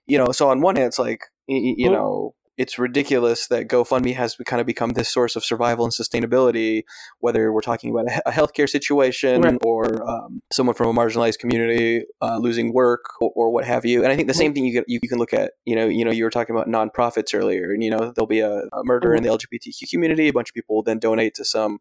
[0.07, 4.15] You know, so on one hand, it's like you, you know it's ridiculous that GoFundMe
[4.15, 6.83] has kind of become this source of survival and sustainability,
[7.19, 9.57] whether we're talking about a, healthcare situation right.
[9.63, 14.03] or um, someone from a marginalized community uh, losing work or, or, what have you.
[14.03, 16.05] And I think the same thing you, get, you, can look at, you know, you
[16.05, 19.13] know, you were talking about nonprofits earlier, and you know, there'll be a, a murder
[19.13, 21.79] in the LGBTQ community, a bunch of people will then donate to some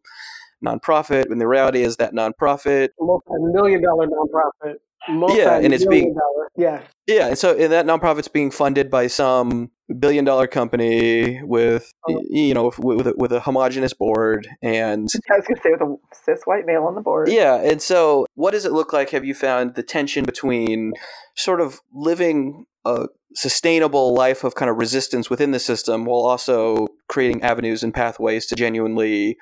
[0.65, 4.75] nonprofit, when the reality is that nonprofit, multi-million dollar nonprofit
[5.07, 6.49] yeah, and it's being dollar.
[6.55, 11.91] yeah, yeah, and so and that nonprofit's being funded by some billion dollar company with
[12.09, 12.21] oh.
[12.29, 15.81] you know with, with a, with a homogenous board and I was gonna say with
[15.81, 17.29] a cis white male on the board.
[17.29, 19.11] Yeah, and so what does it look like?
[19.11, 20.93] Have you found the tension between
[21.35, 26.87] sort of living a sustainable life of kind of resistance within the system while also
[27.09, 29.37] creating avenues and pathways to genuinely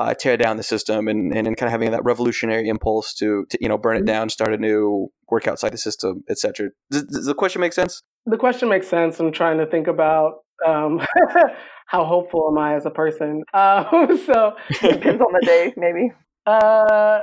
[0.00, 3.44] uh, tear down the system and, and, and kind of having that revolutionary impulse to,
[3.50, 4.06] to you know burn it mm-hmm.
[4.06, 6.70] down, start anew, work outside the system, etc.
[6.90, 8.02] Does, does, the question make sense?
[8.24, 9.20] The question makes sense.
[9.20, 11.00] I'm trying to think about um,
[11.86, 13.44] how hopeful am I as a person.
[13.52, 16.12] Um, so it depends on the day, maybe.
[16.46, 17.20] Uh,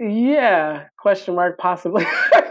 [0.00, 2.04] yeah, question mark possibly.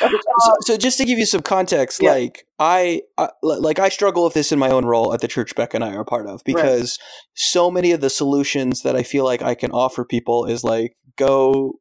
[0.00, 2.12] so, so, just to give you some context, yeah.
[2.12, 5.54] like I, I, like I struggle with this in my own role at the church
[5.54, 7.30] Beck and I are part of because right.
[7.34, 10.94] so many of the solutions that I feel like I can offer people is like
[11.16, 11.80] go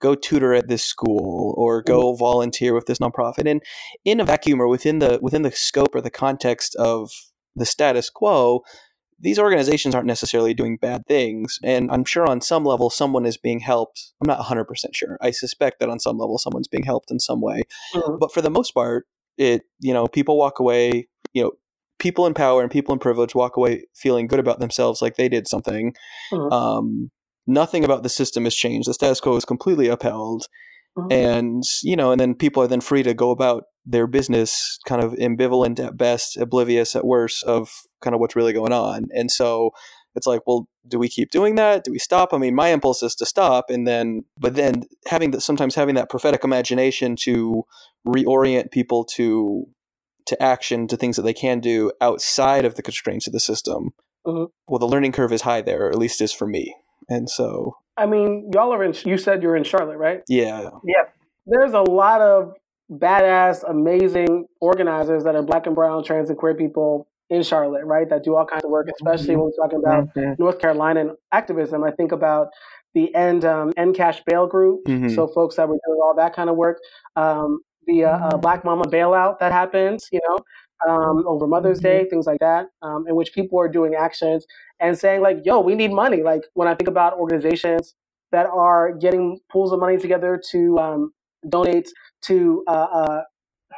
[0.00, 2.18] go tutor at this school or go mm.
[2.18, 3.62] volunteer with this nonprofit and
[4.04, 7.10] in a vacuum or within the within the scope or the context of
[7.54, 8.60] the status quo
[9.20, 11.58] these organizations aren't necessarily doing bad things.
[11.62, 14.12] And I'm sure on some level, someone is being helped.
[14.20, 15.18] I'm not 100% sure.
[15.20, 17.62] I suspect that on some level, someone's being helped in some way.
[17.94, 18.16] Mm-hmm.
[18.18, 19.06] But for the most part,
[19.36, 21.52] it, you know, people walk away, you know,
[21.98, 25.28] people in power and people in privilege walk away feeling good about themselves like they
[25.28, 25.94] did something.
[26.32, 26.52] Mm-hmm.
[26.52, 27.10] Um,
[27.46, 28.88] nothing about the system has changed.
[28.88, 30.46] The status quo is completely upheld.
[30.96, 31.12] Mm-hmm.
[31.12, 35.02] And, you know, and then people are then free to go about their business kind
[35.02, 39.06] of ambivalent at best, oblivious at worst of kind of what's really going on.
[39.10, 39.70] And so
[40.14, 41.84] it's like, well, do we keep doing that?
[41.84, 42.32] Do we stop?
[42.32, 45.94] I mean, my impulse is to stop, and then, but then having that sometimes having
[45.94, 47.64] that prophetic imagination to
[48.06, 49.66] reorient people to
[50.26, 53.90] to action to things that they can do outside of the constraints of the system.
[54.26, 54.44] Mm-hmm.
[54.68, 56.76] Well, the learning curve is high there, or at least is for me.
[57.08, 58.94] And so, I mean, y'all are in.
[59.04, 60.22] You said you're in Charlotte, right?
[60.28, 60.70] Yeah.
[60.84, 61.04] Yeah.
[61.46, 62.54] There's a lot of
[62.90, 68.08] badass, amazing organizers that are black and brown, trans and queer people in Charlotte, right?
[68.08, 70.32] That do all kinds of work, especially when we're talking about mm-hmm.
[70.38, 71.84] North Carolina and activism.
[71.84, 72.48] I think about
[72.94, 75.08] the End um, End Cash Bail Group, mm-hmm.
[75.14, 76.78] so folks that were doing all that kind of work.
[77.16, 80.38] Um, the uh, uh, Black Mama bailout that happens, you know,
[80.92, 82.04] um, over Mother's mm-hmm.
[82.04, 84.44] Day, things like that, um, in which people are doing actions
[84.80, 87.94] and saying like, "Yo, we need money." Like when I think about organizations
[88.32, 91.12] that are getting pools of money together to um,
[91.48, 91.88] donate
[92.22, 93.22] to uh, uh,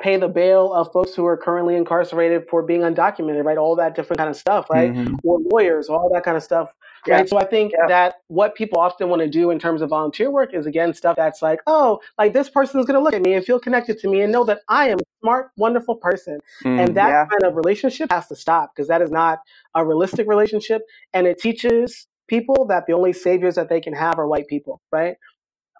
[0.00, 3.58] pay the bail of folks who are currently incarcerated for being undocumented, right?
[3.58, 4.92] All that different kind of stuff, right?
[4.92, 5.16] Mm-hmm.
[5.22, 6.72] Or lawyers, all that kind of stuff.
[7.06, 7.16] Yeah.
[7.16, 7.28] Right.
[7.28, 7.86] So I think yeah.
[7.88, 11.16] that what people often want to do in terms of volunteer work is again stuff
[11.16, 13.98] that's like, oh, like this person is going to look at me and feel connected
[14.00, 16.38] to me and know that I am a smart, wonderful person.
[16.64, 17.26] Mm, and that yeah.
[17.26, 19.40] kind of relationship has to stop because that is not
[19.74, 20.82] a realistic relationship.
[21.12, 24.80] And it teaches people that the only saviors that they can have are white people,
[24.92, 25.16] right?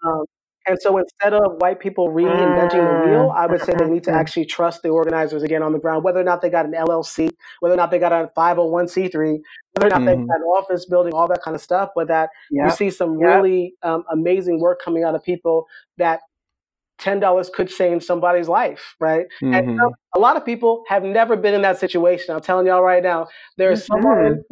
[0.05, 0.25] Um,
[0.67, 4.11] and so instead of white people reinventing the wheel, I would say they need to
[4.11, 4.15] mm.
[4.15, 7.29] actually trust the organizers again on the ground, whether or not they got an LLC,
[7.59, 9.13] whether or not they got a 501c3,
[9.73, 11.89] whether or not they got an office building, all that kind of stuff.
[11.95, 12.65] But that yep.
[12.65, 13.35] you see some yep.
[13.35, 15.65] really um, amazing work coming out of people
[15.97, 16.21] that
[16.97, 19.25] ten dollars could change somebody's life, right?
[19.41, 19.53] Mm-hmm.
[19.53, 19.79] And
[20.15, 22.33] a lot of people have never been in that situation.
[22.33, 24.01] I'm telling y'all right now, there's mm-hmm.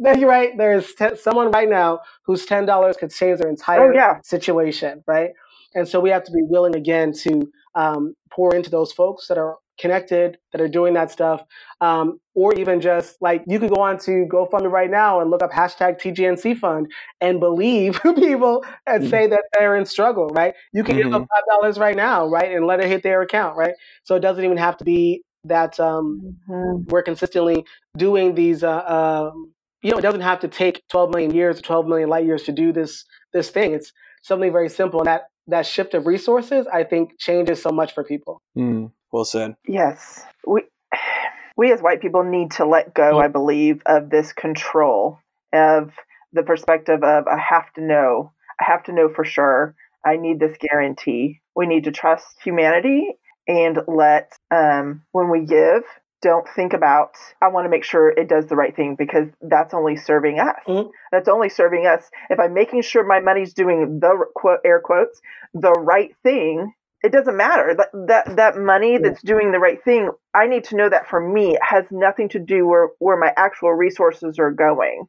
[0.02, 0.56] someone, right?
[0.58, 4.20] There's t- someone right now whose ten dollars could change their oh, entire yeah.
[4.22, 5.30] situation, right?
[5.74, 9.38] And so we have to be willing again to um, pour into those folks that
[9.38, 11.42] are connected, that are doing that stuff,
[11.80, 15.42] um, or even just like you can go on to GoFundMe right now and look
[15.42, 19.10] up hashtag TGNC Fund and believe people and mm-hmm.
[19.10, 20.54] say that they're in struggle, right?
[20.72, 21.04] You can mm-hmm.
[21.04, 23.74] give them five dollars right now, right, and let it hit their account, right?
[24.04, 26.88] So it doesn't even have to be that um, mm-hmm.
[26.88, 27.64] we're consistently
[27.96, 28.62] doing these.
[28.62, 32.08] Uh, um, you know, it doesn't have to take 12 million years or 12 million
[32.08, 33.72] light years to do this this thing.
[33.72, 37.94] It's something very simple, and that that shift of resources, I think, changes so much
[37.94, 38.40] for people.
[38.56, 39.54] Mm, well said.
[39.66, 40.62] Yes, we
[41.56, 43.18] we as white people need to let go.
[43.18, 45.18] I believe of this control
[45.52, 45.90] of
[46.32, 48.32] the perspective of I have to know.
[48.60, 49.74] I have to know for sure.
[50.04, 51.40] I need this guarantee.
[51.54, 55.82] We need to trust humanity and let, um, when we give,
[56.22, 59.74] don't think about, I want to make sure it does the right thing because that's
[59.74, 60.56] only serving us.
[60.66, 60.90] Mhm.
[61.12, 62.10] That's only serving us.
[62.30, 65.20] If I'm making sure my money's doing the quote, air quotes,
[65.54, 70.10] the right thing, it doesn't matter that that that money that's doing the right thing
[70.34, 73.32] i need to know that for me it has nothing to do where where my
[73.36, 75.04] actual resources are going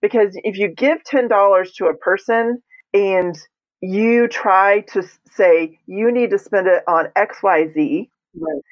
[0.00, 3.36] because if you give $10 to a person and
[3.80, 8.62] you try to say you need to spend it on xyz Right.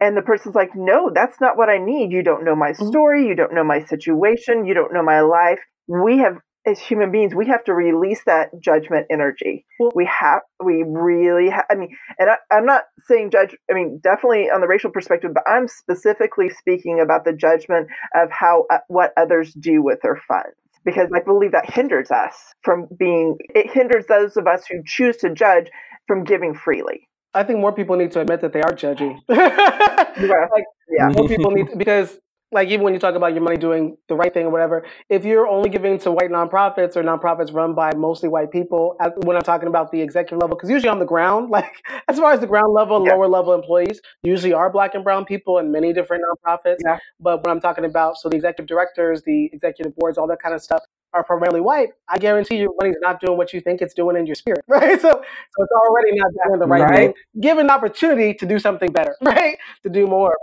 [0.00, 2.12] And the person's like no that's not what i need.
[2.12, 2.88] You don't know my Mhm.
[2.88, 3.26] story.
[3.26, 4.66] You don't know my situation.
[4.66, 5.60] You don't know my life.
[5.88, 9.64] We have as human beings we have to release that judgment energy.
[9.94, 13.98] We have we really ha- i mean and I, i'm not saying judge i mean
[14.02, 18.78] definitely on the racial perspective but i'm specifically speaking about the judgment of how uh,
[18.88, 20.54] what others do with their funds.
[20.84, 25.16] Because i believe that hinders us from being it hinders those of us who choose
[25.18, 25.70] to judge
[26.06, 29.20] from giving freely I think more people need to admit that they are judging.
[29.28, 30.46] Yeah.
[30.52, 31.08] Like, Yeah.
[31.08, 32.18] more people need because
[32.52, 35.24] like even when you talk about your money doing the right thing or whatever, if
[35.24, 39.42] you're only giving to white nonprofits or nonprofits run by mostly white people, when I'm
[39.42, 41.72] talking about the executive level, because usually on the ground, like
[42.08, 43.14] as far as the ground level Yeah.
[43.14, 46.78] lower level employees, usually are black and brown people in many different nonprofits.
[46.84, 46.98] Yeah.
[47.20, 50.54] But when I'm talking about, so the executive directors, the executive boards, all that kind
[50.54, 51.90] of stuff are primarily white.
[52.08, 55.00] I guarantee you money's not doing what you think it's doing in your spirit, right?
[55.00, 56.92] So, so it's already not doing the right Right.
[56.94, 57.14] thing.
[57.40, 59.58] Given an opportunity to do something better, right?
[59.84, 60.36] To do more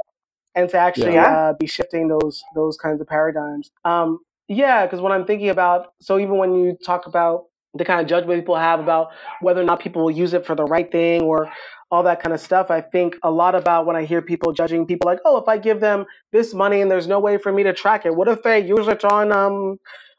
[0.56, 1.50] and to actually Yeah.
[1.50, 3.72] uh, be shifting those those kinds of paradigms.
[3.86, 8.02] Um, yeah, because when I'm thinking about, so even when you talk about the kind
[8.02, 9.10] of judgment people have about
[9.42, 11.52] whether or not people will use it for the right thing or
[11.92, 14.86] all that kind of stuff, I think a lot about when I hear people judging
[14.86, 17.64] people like, oh, if I give them this money and there's no way for me
[17.64, 19.78] to track it, what if they use it on, um,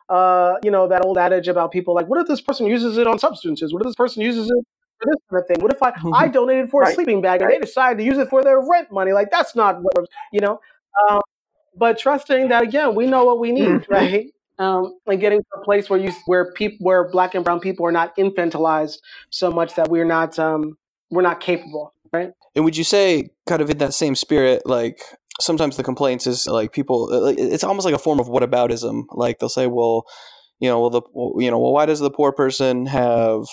[0.09, 3.07] uh, you know, that old adage about people like, what if this person uses it
[3.07, 3.73] on substances?
[3.73, 4.65] What if this person uses it
[5.01, 5.57] for this kind of thing?
[5.61, 6.95] What if I, I donated for a Right.
[6.95, 9.13] sleeping bag and they decide to use it for their rent money?
[9.13, 10.61] Like, that's not what, you know?
[11.09, 11.21] Um,
[11.77, 13.89] but trusting that, again, we know what we need, Mhm.
[13.89, 14.33] right?
[14.59, 17.87] Um, and getting to a place where you, where people, where black and brown people
[17.87, 18.99] are not infantilized
[19.31, 20.77] so much that we're not, um,
[21.11, 22.33] we're not capable, right?
[22.57, 25.01] And would you say, kind of in that same spirit, like
[25.41, 29.05] sometimes the complaints is like people, uh, it's almost like a form of whataboutism.
[29.11, 30.05] Like they'll say, well,
[30.61, 31.03] you know, well, the,
[31.43, 33.45] you know, well, why does the poor person have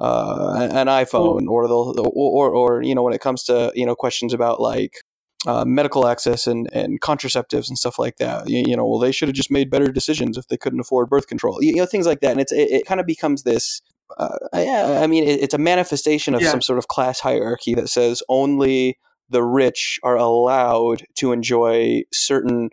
[0.00, 3.84] uh, an iPhone, or they'll, or, or, or, you know, when it comes to you
[3.84, 5.02] know questions about like
[5.46, 8.48] uh, medical access and, and contraceptives and stuff like that.
[8.48, 11.10] You, you know, well, they should have just made better decisions if they couldn't afford
[11.10, 11.62] birth control.
[11.62, 13.82] You, you know, things like that, and it's it, it kind of becomes this.
[14.16, 16.50] Uh, yeah, I mean, it, it's a manifestation of Yeah.
[16.50, 18.98] some sort of class hierarchy that says only
[19.30, 22.70] the rich are allowed to enjoy certain.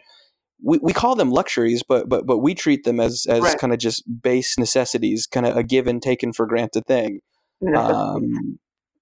[0.62, 3.58] We, we call them luxuries, but but but we treat them as as Right.
[3.58, 7.20] kind of just base necessities, kind of a given, taken for granted thing.
[7.76, 8.60] Um,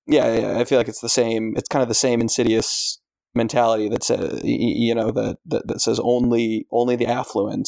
[0.08, 1.54] yeah, yeah, I feel like it's the same.
[1.58, 3.00] It's kind of the same insidious
[3.34, 7.68] mentality that says, you know, that, that that says only only the affluent,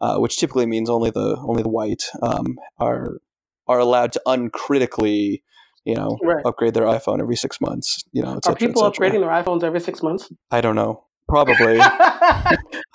[0.00, 3.18] uh, which typically means only the only the white, um, are
[3.66, 5.42] are allowed to uncritically,
[5.84, 6.44] you know, Right.
[6.44, 7.98] upgrade their iPhone every six months.
[8.12, 10.30] You know, Are people upgrading their iPhones every six months?
[10.50, 11.04] I don't know.
[11.28, 11.78] Probably.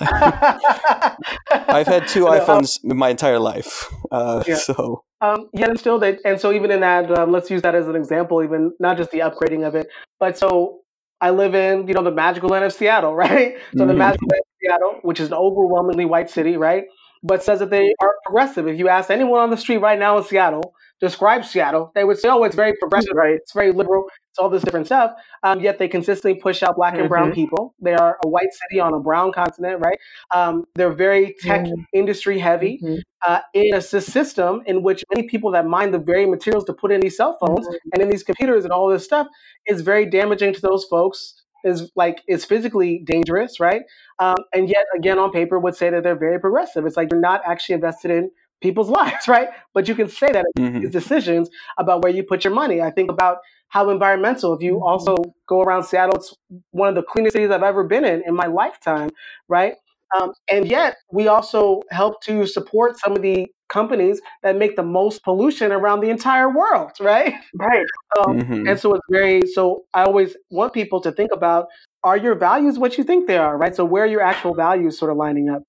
[1.69, 4.56] I've had two No, um, iPhones my entire life, uh, Yeah.
[4.56, 7.73] so Um, yeah, and still, they, and so even in that, um, let's use that
[7.73, 8.43] as an example.
[8.43, 9.88] Even not just the upgrading of it,
[10.19, 10.82] but so
[11.19, 13.56] I live in you know the magical land of Seattle, right?
[13.78, 13.97] So the Mhm.
[13.97, 16.84] magical land of Seattle, which is an overwhelmingly white city, right?
[17.23, 18.67] But says that they are progressive.
[18.67, 22.18] If you ask anyone on the street right now in Seattle, describe Seattle, they would
[22.20, 25.12] say, "Oh, it's very progressive, right it's very liberal, it's all this different stuff."
[25.44, 27.36] Um, yet they consistently push out black and brown Mhm.
[27.36, 27.76] people.
[27.80, 29.98] They are a white city on a brown continent, right?
[30.34, 31.86] Um, they're very tech Mhm.
[31.94, 33.00] industry heavy Mhm.
[33.28, 36.92] uh, in a system in which many people that mine the very materials to put
[36.92, 39.28] in these cell phones and in these computers and all this stuff
[39.68, 43.82] is very damaging to those folks is like is physically dangerous right
[44.20, 47.20] um, and yet again on paper would say that they're very progressive it's like you're
[47.20, 48.30] not actually invested in
[48.62, 50.82] people's lives right but you can say that mhm.
[50.82, 53.38] these decisions about where you put your money i think about
[53.70, 54.82] how environmental if you Mhm.
[54.89, 55.15] also
[55.48, 56.34] go around seattle it's
[56.72, 59.10] one of the cleanest cities i've ever been in in my lifetime
[59.48, 59.76] right
[60.15, 64.84] um, and yet, we also help to support some of the companies that make the
[64.84, 67.36] most pollution around the entire world, right?
[67.56, 67.86] right
[68.20, 68.70] Um, Mhm.
[68.70, 71.68] And so it's very, so I always want people to think about
[72.04, 73.76] are your values what you think they are, right?
[73.76, 75.64] So where are your actual values sort of lining up?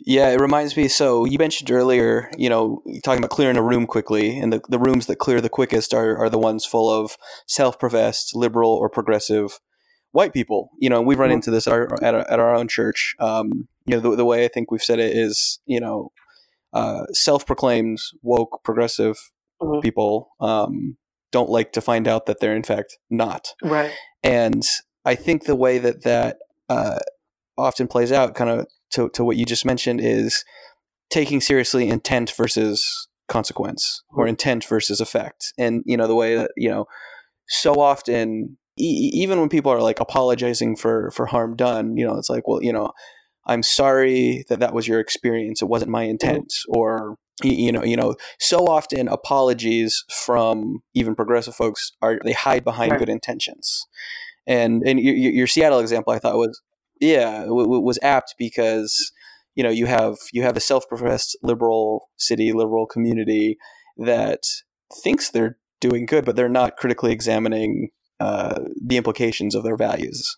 [0.00, 0.88] Yeah, it reminds me.
[0.88, 4.78] So you mentioned earlier, you know, talking about clearing a room quickly, and the, the
[4.78, 9.58] rooms that clear the quickest are, are the ones full of self-professed liberal or progressive
[10.12, 10.70] white people.
[10.78, 11.34] You know, and we've run Mhm.
[11.34, 13.14] into this at our, at our, at our own church.
[13.18, 16.10] Um, you know, the, the way I think we've said it is, you know,
[16.72, 19.16] uh, self-proclaimed woke progressive
[19.60, 19.80] mm-hmm.
[19.80, 20.96] people um,
[21.32, 23.54] don't like to find out that they're in fact not.
[23.62, 23.92] Right.
[24.22, 24.62] And
[25.04, 26.38] I think the way that that
[26.68, 26.98] uh,
[27.56, 30.44] often plays out, kind of to to what you just mentioned, is
[31.10, 34.30] taking seriously intent versus consequence or mm-hmm.
[34.30, 35.52] intent versus effect.
[35.58, 36.86] And you know the way that you know
[37.48, 42.16] so often e- even when people are like apologizing for for harm done, you know,
[42.16, 42.92] it's like, well, you know,
[43.48, 45.62] I'm sorry that that was your experience.
[45.62, 46.10] It wasn't my mm-hmm.
[46.10, 52.32] intent, or you know, you know, so often apologies from even progressive folks are they
[52.32, 52.98] hide behind right.
[52.98, 53.86] good intentions,
[54.46, 56.60] and and your, your, Seattle example I thought was
[57.00, 59.12] yeah w- was apt because
[59.54, 63.56] you know you have you have a self-professed liberal city liberal community
[63.96, 64.40] that
[65.02, 67.90] thinks they're doing good, but they're not critically examining
[68.20, 70.34] uh, the implications of their values.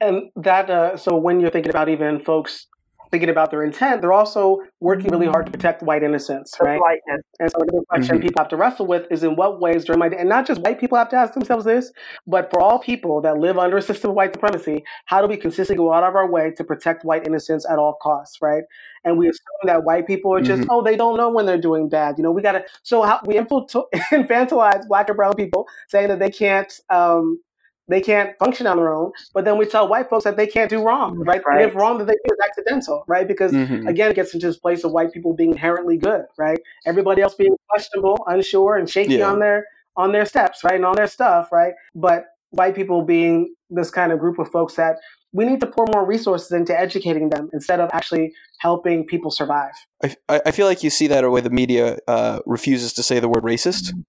[0.00, 2.66] And that, uh, so when you're thinking about even folks
[3.12, 6.80] thinking about their intent, they're also working really hard to protect white innocence, right?
[6.80, 7.22] Whiteness.
[7.38, 8.26] And so another question mm-hmm.
[8.26, 10.80] people have to wrestle with is in what ways during my and not just white
[10.80, 11.92] people have to ask themselves this,
[12.26, 15.36] but for all people that live under a system of white supremacy, how do we
[15.36, 18.62] consistently go out of our way to protect white innocence at all costs, right?
[19.04, 20.70] And we assume that white people are just, mm-hmm.
[20.70, 22.14] oh, they don't know when they're doing bad.
[22.16, 26.18] You know, we got to, so how, we infantilize black and brown people saying that
[26.18, 27.40] they can't, um,
[27.88, 29.12] they can't function on their own.
[29.34, 31.42] But then we tell white folks that they can't do wrong, mm, right?
[31.44, 31.66] right.
[31.66, 33.26] if wrong that they do is accidental, right?
[33.26, 33.86] Because mm-hmm.
[33.86, 36.60] again, it gets into this place of white people being inherently good, right?
[36.86, 39.30] Everybody else being questionable, unsure, and shaky yeah.
[39.30, 39.66] on their
[39.96, 41.74] on their steps, right, and on their stuff, right?
[41.94, 44.96] But white people being this kind of group of folks that
[45.32, 49.72] we need to pour more resources into educating them instead of actually helping people survive.
[50.02, 53.18] I, I feel like you see that the way the media uh, refuses to say
[53.18, 53.90] the word racist.
[53.90, 54.00] Mm-hmm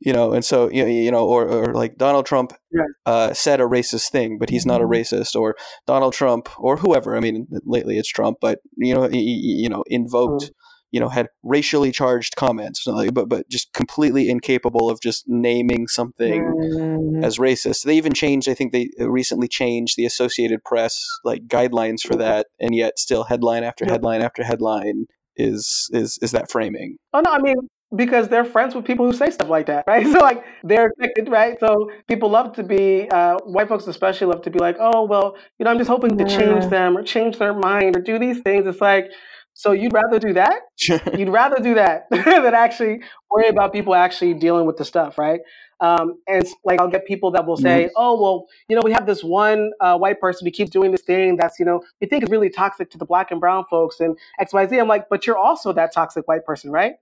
[0.00, 2.82] you know, and so you know, or, or like Donald Trump yeah.
[3.04, 4.94] uh, said a racist thing, but he's not a mm-hmm.
[4.94, 7.16] racist, or Donald Trump or whoever.
[7.16, 10.44] I mean, lately it's Trump, but you know, he, you know, invoked.
[10.44, 10.54] Mm-hmm.
[10.92, 16.42] You know, had racially charged comments, but but just completely incapable of just naming something
[16.42, 17.22] mm-hmm.
[17.22, 17.84] as racist.
[17.84, 18.48] They even changed.
[18.48, 23.22] I think they recently changed the Associated Press like guidelines for that, and yet still
[23.22, 25.04] headline after headline after headline
[25.36, 26.96] is is is that framing.
[27.14, 27.54] Oh no, I mean
[27.94, 30.06] because they're friends with people who say stuff like that, right?
[30.06, 30.92] So like they're
[31.26, 31.58] right?
[31.60, 35.36] So people love to be uh, white folks, especially love to be like, oh well,
[35.58, 38.40] you know, I'm just hoping to change them or change their mind or do these
[38.40, 38.66] things.
[38.66, 39.10] It's like,
[39.54, 40.62] so you'd rather do that?
[41.18, 45.40] you'd rather do that than actually worry about people actually dealing with the stuff, right?
[45.80, 47.92] Um, and like I'll get people that will say, mm-hmm.
[47.96, 51.02] "Oh, well, you know, we have this one uh, white person who keeps doing this
[51.02, 53.98] thing that's you know we think is really toxic to the black and brown folks
[53.98, 56.94] and X, Y, Z." I'm like, "But you're also that toxic white person, right?"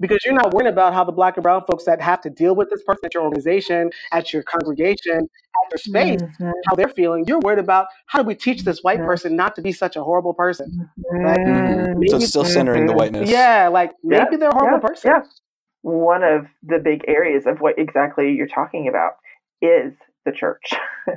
[0.00, 2.54] Because you're not worrying about how the black and brown folks that have to deal
[2.54, 6.50] with this person at your organization, at your congregation, at your space, mm-hmm.
[6.66, 7.24] how they're feeling.
[7.26, 9.06] You're worried about how do we teach this white mm-hmm.
[9.06, 10.88] person not to be such a horrible person?
[11.10, 11.38] Right?
[11.38, 12.00] Mm-hmm.
[12.00, 13.30] Maybe, so still centering the whiteness.
[13.30, 15.10] Yeah, like maybe yeah, they're a horrible yeah, person.
[15.10, 15.22] Yeah.
[15.82, 19.12] One of the big areas of what exactly you're talking about
[19.62, 19.92] is
[20.26, 20.74] the church.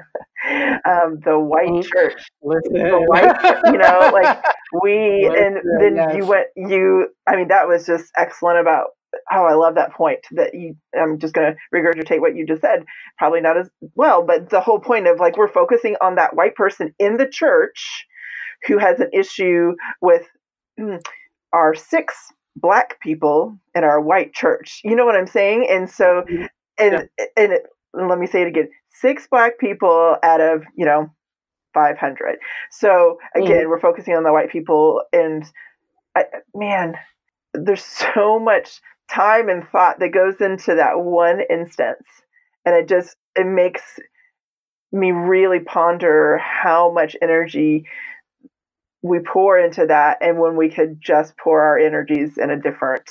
[0.85, 1.81] um, the white mm-hmm.
[1.81, 2.21] church.
[2.41, 2.73] Listen.
[2.73, 4.41] The white, you know, like
[4.81, 6.15] we, Listen, and then yes.
[6.15, 8.91] you went, you, I mean, that was just excellent about
[9.31, 12.61] oh, I love that point that you, I'm just going to regurgitate what you just
[12.61, 12.85] said.
[13.17, 16.55] Probably not as well, but the whole point of like, we're focusing on that white
[16.55, 18.05] person in the church
[18.67, 20.27] who has an issue with
[20.79, 21.01] mm,
[21.53, 22.15] our six
[22.55, 24.81] black people in our white church.
[24.83, 25.67] You know what I'm saying?
[25.69, 26.45] And so, mm-hmm.
[26.77, 27.25] and, yeah.
[27.37, 28.69] and it, let me say it again
[29.01, 31.09] six black people out of, you know,
[31.73, 32.39] 500.
[32.71, 33.69] So again, mm.
[33.69, 35.43] we're focusing on the white people and
[36.15, 36.95] I, man,
[37.53, 37.83] there's
[38.15, 38.81] so much
[39.11, 42.03] time and thought that goes into that one instance.
[42.65, 43.81] And it just, it makes
[44.91, 47.85] me really ponder how much energy
[49.01, 53.09] we pour into that and when we could just pour our energies in a different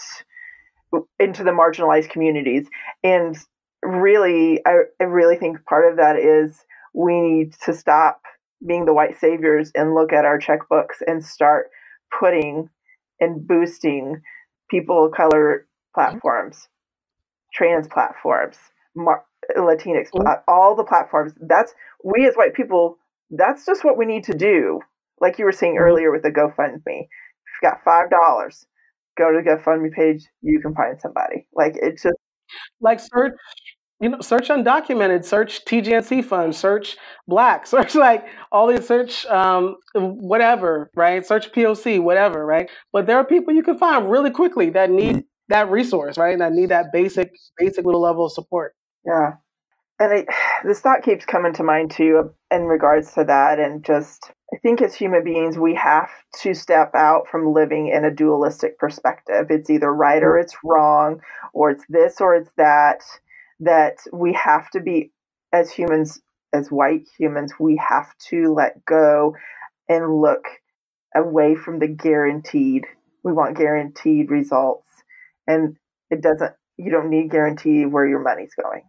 [1.19, 2.67] into the marginalized communities
[3.03, 3.37] and
[3.83, 6.65] really, I, I really think part of that is
[6.95, 8.21] we need to stop
[8.67, 11.71] being the white saviors and look at our checkbooks and start
[12.19, 12.69] putting
[13.21, 14.21] and boosting
[14.71, 16.69] people of color platforms,
[17.53, 18.57] trans platforms,
[18.95, 19.25] Mar-
[19.57, 20.27] Latinx, mm-hmm.
[20.47, 21.33] all the platforms.
[21.41, 21.75] That's
[22.05, 22.99] we as white people.
[23.31, 24.81] That's just what we need to do.
[25.21, 25.85] Like you were saying mm-hmm.
[25.85, 26.81] earlier with the GoFundMe.
[26.87, 28.67] If you've got five dollars,
[29.17, 30.25] go to the GoFundMe page.
[30.43, 31.47] You can find somebody.
[31.55, 32.17] Like it's just
[32.81, 33.35] like search
[34.01, 36.97] you know, search undocumented, search TGNC fund, search
[37.27, 41.27] black, search like all these search um, whatever, right?
[41.27, 42.71] Search POC, whatever, right?
[42.93, 45.27] But there are people you can find really quickly that need mm-hmm.
[45.49, 46.39] that resource, right?
[46.39, 48.75] That need that basic, basic little level of support.
[49.05, 49.33] Yeah,
[49.99, 50.27] and I,
[50.65, 54.81] this thought keeps coming to mind too in regards to that, and just I think
[54.81, 56.09] as human beings, we have
[56.41, 59.47] to step out from living in a dualistic perspective.
[59.51, 61.21] It's either right or it's wrong,
[61.53, 63.01] or it's this or it's that.
[63.61, 65.13] That we have to be,
[65.53, 66.21] as humans,
[66.53, 69.35] as white humans, we have to let go
[69.89, 70.45] and look
[71.15, 72.85] away from the guaranteed.
[73.25, 74.87] We want guaranteed results.
[75.47, 75.77] And
[76.11, 78.83] it doesn't, you don't need guarantee where your money's going.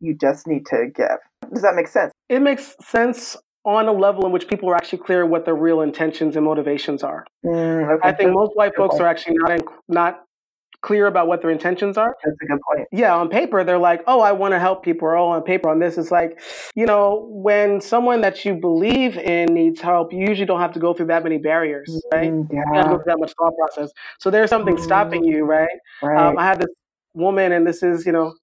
[0.00, 1.18] You just need to give.
[1.52, 2.12] Does that make sense?
[2.28, 5.80] It makes sense on a level in which people are actually clear what their real
[5.80, 7.26] intentions and motivations are.
[7.44, 8.08] Mm, okay.
[8.08, 10.20] I think most white folks are actually not in, not
[10.82, 12.16] clear about what their intentions are.
[12.24, 12.88] That's a good point.
[12.92, 15.68] Yeah, on paper they're like, "Oh, I want to help people." Or, "Oh, on paper
[15.68, 16.40] on this it's like,
[16.74, 20.80] you know, when someone that you believe in needs help, you usually don't have to
[20.80, 22.32] go through that many barriers, right?
[22.32, 23.92] Mm, You don't have to go through that much thought process.
[24.18, 25.68] So there's something stopping you, right?
[26.02, 26.18] Right.
[26.28, 26.70] Um, I had this
[27.14, 28.34] woman, and this is, you know,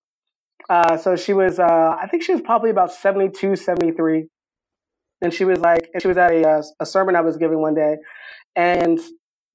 [0.69, 4.27] uh, so she was, uh, I think she was probably about 72, 73.
[5.21, 7.59] And she was like, and she was at a, uh, a sermon I was giving
[7.59, 7.95] one day.
[8.55, 8.99] And,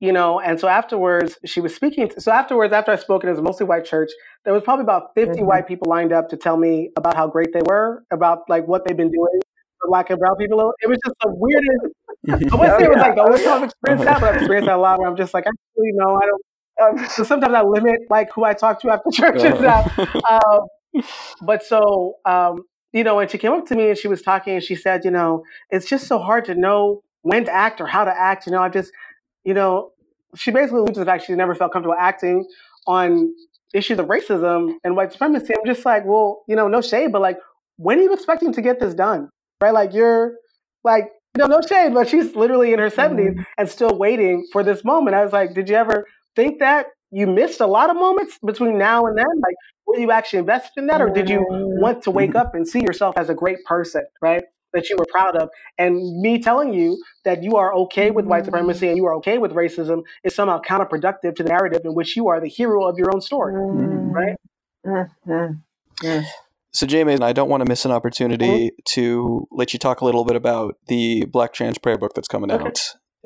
[0.02, 2.08] you know, and so afterwards, she was speaking.
[2.08, 4.10] To, so afterwards, after I spoke, it was a mostly white church.
[4.44, 5.46] There was probably about 50 Mhm.
[5.46, 8.84] white people lined up to tell me about how great they were, about like what
[8.84, 9.40] they've been doing
[9.80, 10.74] for black and brown people.
[10.82, 11.94] It was just the weirdest.
[12.28, 13.02] I wouldn't Oh, say it was yeah.
[13.02, 15.16] like the only time I've experienced that, but I've experienced that a lot where I'm
[15.16, 16.42] just like, i actually, no, I don't.
[16.98, 19.86] Um, So sometimes I limit like who I talk to after church and stuff.
[20.28, 21.02] Um,
[21.42, 24.54] but so, um, you know, when she came up to me and she was talking
[24.54, 27.86] and she said, you know, it's just so hard to know when to act or
[27.86, 28.46] how to act.
[28.46, 28.90] You know, I just,
[29.44, 29.91] you know,
[30.34, 32.46] she basically alludes to the fact she's never felt comfortable acting
[32.86, 33.34] on
[33.74, 35.54] issues of racism and white supremacy.
[35.54, 37.38] I'm just like, well, you know, no shade, but like,
[37.76, 39.30] when are you expecting to get this done?
[39.60, 39.72] Right?
[39.72, 40.34] Like, you're
[40.84, 41.04] like,
[41.36, 43.16] you know, no shade, but she's literally in her mm-hmm.
[43.16, 45.16] 70s and still waiting for this moment.
[45.16, 46.06] I was like, did you ever
[46.36, 49.26] think that you missed a lot of moments between now and then?
[49.42, 49.54] Like,
[49.86, 51.80] were you actually invested in that, or did you mm-hmm.
[51.80, 54.44] want to wake up and see yourself as a great person, right?
[54.72, 55.50] That you were proud of.
[55.78, 59.38] And me telling you that you are okay with white supremacy and you are okay
[59.38, 62.96] with racism is somehow counterproductive to the narrative in which you are the hero of
[62.98, 64.36] your own story, right?
[64.86, 65.10] Mm,
[66.02, 66.24] mm.
[66.72, 70.24] So, Jamie, I don't want to miss an opportunity to let you talk a little
[70.24, 72.64] bit about the Black Trans Prayer Book that's coming Okay.
[72.64, 72.78] out.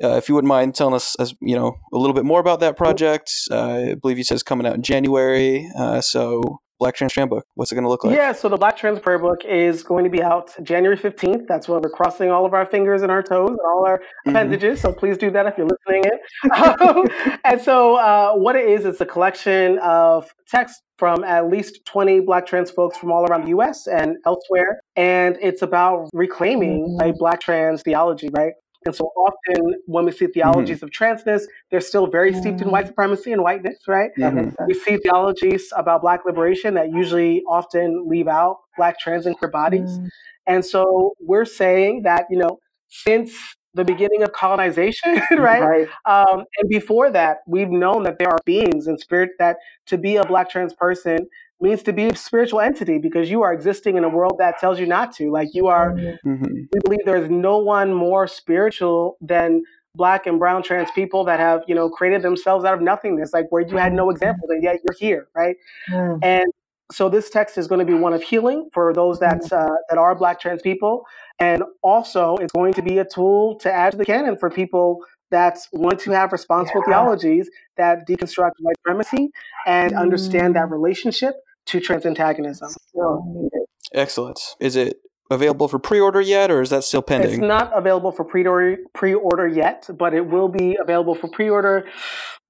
[0.03, 2.59] Uh, if you wouldn't mind telling us, as you know, a little bit more about
[2.59, 3.31] that project.
[3.49, 5.71] Uh, I believe you said it's coming out in January.
[5.77, 8.15] Uh, so, Black Trans Prayer Book, what's it going to look like?
[8.15, 11.47] Yeah, so the Black Trans Prayer Book is going to be out January 15th.
[11.47, 14.31] That's when we're crossing all of our fingers and our toes and all our Mhm.
[14.31, 14.81] appendages.
[14.81, 16.19] So please do that if you're listening in.
[16.79, 17.05] Um,
[17.43, 22.21] and so uh, what it is, it's a collection of texts from at least 20
[22.21, 24.79] Black trans folks from all around the US and elsewhere.
[24.95, 28.53] And it's about reclaiming a Black trans theology, right?
[28.85, 32.87] And so often when we see theologies of transness, they're still very steeped in white
[32.87, 34.11] supremacy and whiteness, right?
[34.17, 34.67] That Mhm.
[34.67, 39.51] We see theologies about Black liberation that usually often leave out Black trans and queer
[39.51, 39.99] bodies.
[39.99, 40.09] Mm.
[40.47, 45.61] And so we're saying that, you know, since the beginning of colonization, right?
[45.61, 45.87] Right.
[46.05, 49.57] Um, and before that, we've known that there are beings and spirit that
[49.87, 51.27] to be a Black trans person
[51.59, 54.79] means to be a spiritual entity because you are existing in a world that tells
[54.79, 55.31] you not to.
[55.31, 55.91] Like you are,
[56.23, 56.43] hmm
[56.73, 59.63] we believe there is no one more spiritual than
[59.95, 63.45] black and brown trans people that have you know created themselves out of nothingness like
[63.49, 65.55] where you had no examples and yet you're here right
[65.91, 66.19] Mm.
[66.23, 66.45] and
[66.91, 69.97] so this text is going to be one of healing for those that uh, that
[69.97, 71.05] are black trans people
[71.39, 74.99] and also it's going to be a tool to add to the canon for people
[75.31, 76.93] that want to have responsible Yeah.
[76.93, 79.29] theologies that deconstruct white supremacy
[79.65, 80.71] and understand that Mm.
[80.71, 81.33] relationship
[81.67, 83.49] to trans antagonism Still.
[83.93, 84.39] Excellent.
[84.59, 84.99] Is it
[85.29, 87.31] available for pre-order yet, or is that still pending?
[87.31, 91.87] It's not available for pre-order pre-order yet, but it will be available for pre-order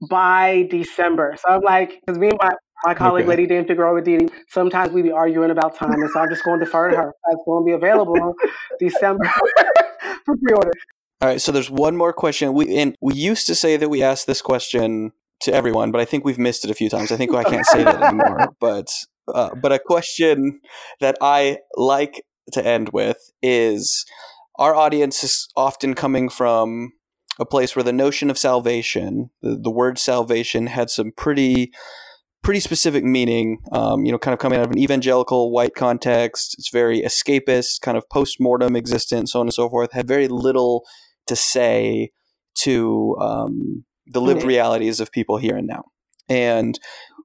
[0.09, 1.36] by December.
[1.39, 2.49] So I'm like, because me and my,
[2.84, 3.30] my colleague Okay.
[3.30, 6.59] Lady Dane Figueroa Edidi, sometimes we be arguing about time, and so I'm just going
[6.59, 7.13] to defer to her.
[7.32, 8.36] It's going to be available
[8.80, 9.26] December
[10.26, 10.72] for pre-order.
[11.22, 11.41] All right.
[11.41, 12.53] So there's one more question.
[12.53, 16.06] We and we used to say that we asked this question to everyone, but I
[16.06, 17.12] think we've missed it a few times.
[17.12, 18.50] I think I can't say that anymore.
[18.60, 18.88] But
[19.34, 20.62] uh, but a question
[21.00, 22.24] that I like
[22.54, 24.06] to end with is:
[24.56, 26.94] Our audience is often coming from
[27.40, 31.72] a place where the notion of salvation, the, the word salvation, had some pretty
[32.44, 33.58] pretty specific meaning.
[33.72, 36.56] Um, you know, kind of coming out of an evangelical white context.
[36.58, 39.92] It's very escapist, kind of post mortem existence, so on and so forth.
[39.92, 40.84] Had very little
[41.28, 42.12] to say
[42.60, 44.47] to um, the lived Yeah.
[44.47, 45.86] realities of people here and now.
[46.30, 46.80] And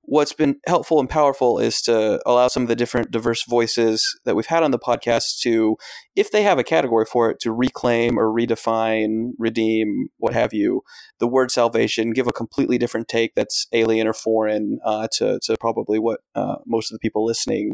[0.05, 4.35] what's been helpful and powerful is to allow some of the different diverse voices that
[4.35, 5.76] we've had on the podcast to,
[6.16, 10.83] if they have a category for it, to reclaim or redefine, redeem, what have you,
[11.18, 15.57] the word salvation, give a completely different take that's alien or foreign uh, to, to
[15.59, 17.72] probably what uh, most of the people listening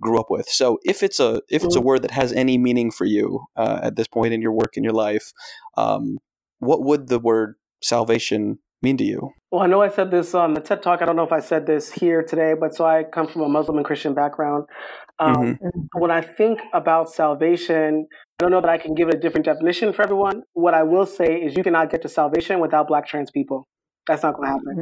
[0.00, 0.48] grew up with.
[0.48, 1.86] So if it's a if it's a Mm-hmm.
[1.88, 4.84] word that has any meaning for you uh, at this point in your work in
[4.84, 5.32] your life,
[5.76, 6.18] um,
[6.58, 7.54] what would the word
[7.86, 9.30] salvation mean to you?
[9.50, 11.02] Well, I know I said this on the TED Talk.
[11.02, 13.48] I don't know if I said this here today, but so I come from a
[13.48, 14.64] Muslim and Christian background.
[15.18, 15.58] Um,
[15.94, 19.46] When I think about salvation, I don't know that I can give it a different
[19.46, 20.42] definition for everyone.
[20.52, 23.66] What I will say is you cannot get to salvation without black trans people.
[24.06, 24.76] That's not going to happen.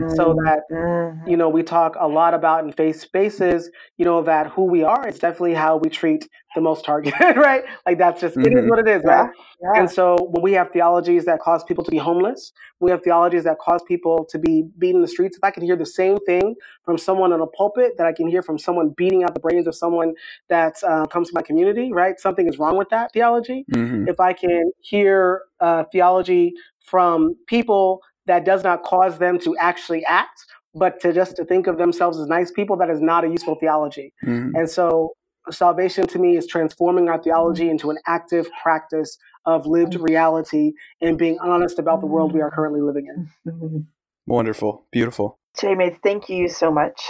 [0.00, 0.16] Mm.
[0.16, 1.28] So that Mhm.
[1.28, 4.82] you know, we talk a lot about in face spaces, you know, that who we
[4.82, 7.62] are is definitely how we treat the most targeted, right?
[7.86, 9.30] Like that's just it is what it is, Yeah, right?
[9.62, 9.80] yeah.
[9.80, 13.44] And so when we have theologies that cause people to be homeless, we have theologies
[13.44, 15.36] that cause people to be beaten in the streets.
[15.36, 16.54] If I can hear the same thing
[16.84, 19.66] from someone on a pulpit that I can hear from someone beating out the brains
[19.66, 20.14] of someone
[20.48, 22.18] that uh, comes to my community, right?
[22.18, 23.66] Something is wrong with that theology.
[23.72, 24.08] Mhm.
[24.08, 26.54] If I can hear uh, theology
[26.84, 30.44] from people that does not cause them to actually act,
[30.74, 33.56] but to just to think of themselves as nice people, that is not a useful
[33.56, 34.12] theology.
[34.24, 34.52] Mhm.
[34.54, 35.14] And so
[35.50, 41.16] salvation to me is transforming our theology into an active practice of lived reality and
[41.16, 43.28] being honest about the world we are currently living in.
[43.52, 43.86] Mhm.
[44.26, 45.38] Wonderful, beautiful.
[45.58, 47.00] Jamie, thank you so much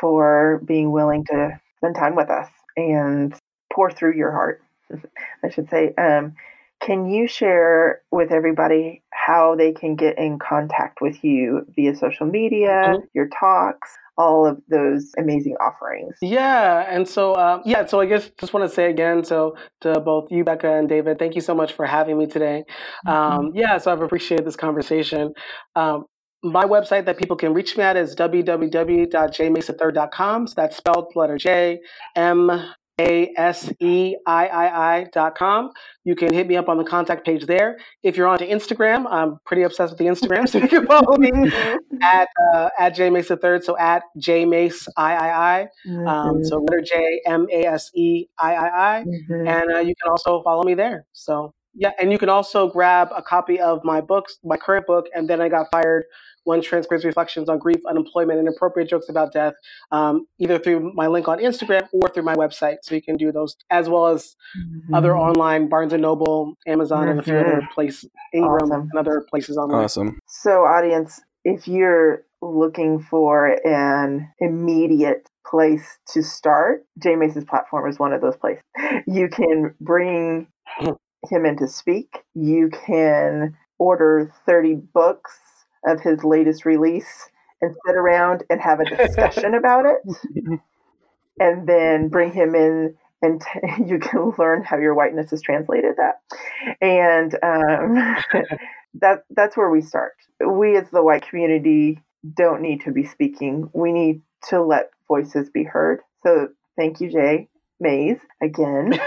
[0.00, 3.34] for being willing to spend time with us and
[3.72, 4.62] pour through your heart,
[5.44, 5.92] I should say.
[5.94, 6.36] Um,
[6.84, 12.26] can you share with everybody how they can get in contact with you via social
[12.26, 13.02] media, Mhm.
[13.14, 16.14] your talks, all of those amazing offerings?
[16.20, 19.98] Yeah, and so um, yeah, so I guess just want to say again, so to
[20.00, 22.64] both you, Becca and David, thank you so much for having me today.
[23.06, 25.32] Um, yeah, so I've appreciated this conversation.
[25.74, 26.04] Um,
[26.42, 30.46] my website that people can reach me at is www.jmasethird.com.
[30.46, 31.80] So that's spelled letter J
[32.16, 32.50] M
[33.00, 35.70] A S E I I I dot com.
[36.04, 37.78] You can hit me up on the contact page there.
[38.04, 41.32] If you're onto Instagram, I'm pretty obsessed with the Instagram, so you can follow me
[42.02, 43.64] at uh, at J Mase the third.
[43.64, 45.66] So at jmase I I I.
[46.06, 49.48] Um, so letter J M A S E I I I, Mhm.
[49.48, 51.04] and uh, you can also follow me there.
[51.12, 55.06] So yeah, and you can also grab a copy of my books, my current book,
[55.14, 56.04] and then I got fired.
[56.44, 59.54] One transcripts reflections on grief, unemployment, and appropriate jokes about death,
[59.92, 62.76] um, either through my link on Instagram or through my website.
[62.82, 64.36] So you can do those as well as
[64.92, 65.20] other Mhm.
[65.20, 67.70] online, Barnes and Noble, Amazon, and a few other Mhm.
[67.70, 68.88] places, Ingram, Awesome.
[68.92, 69.84] and other places online.
[69.84, 70.18] Awesome.
[70.26, 77.98] So, audience, if you're looking for an immediate place to start, J Mase's platform is
[77.98, 78.62] one of those places.
[79.06, 80.46] You can bring
[81.28, 82.24] him in to speak.
[82.34, 85.38] You can order 30 books
[85.86, 87.28] of his latest release
[87.60, 90.60] and sit around and have a discussion about it.
[91.38, 95.96] And then bring him in and t- you can learn how your whiteness has translated
[95.96, 96.20] that.
[96.80, 98.16] And um,
[99.00, 100.12] that that's where we start.
[100.46, 102.00] We as the white community
[102.36, 103.70] don't need to be speaking.
[103.72, 106.00] We need to let voices be heard.
[106.22, 107.48] So thank you, J
[107.80, 109.00] Mase, again.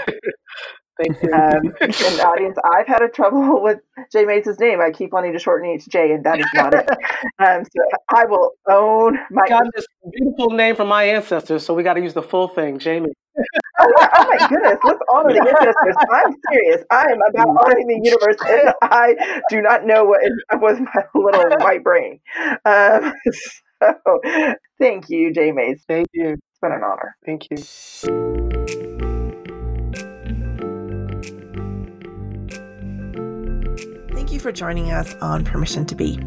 [0.98, 1.32] Thank you.
[1.32, 3.78] Um, and audience, I've had a trouble with
[4.12, 4.80] J Mase' name.
[4.80, 6.88] I keep wanting to shorten it to Jay, and that is not it.
[7.40, 7.82] Um, so
[8.14, 9.46] I will own my.
[9.48, 12.78] got this beautiful name from my ancestors, so we got to use the full thing,
[12.78, 13.12] Jamie.
[13.80, 15.94] Oh, oh my goodness, let's honor the ancestors.
[16.10, 16.84] I'm serious.
[16.90, 21.04] I am about honoring the universe, and I do not know what is with my
[21.14, 22.18] little white brain.
[22.64, 23.12] Um,
[23.80, 24.20] so,
[24.80, 25.84] thank you, J Mase.
[25.86, 26.30] Thank you.
[26.30, 27.16] It's been an honor.
[27.24, 29.17] Thank you.
[34.28, 36.20] Thank you for joining us on Permission to Be.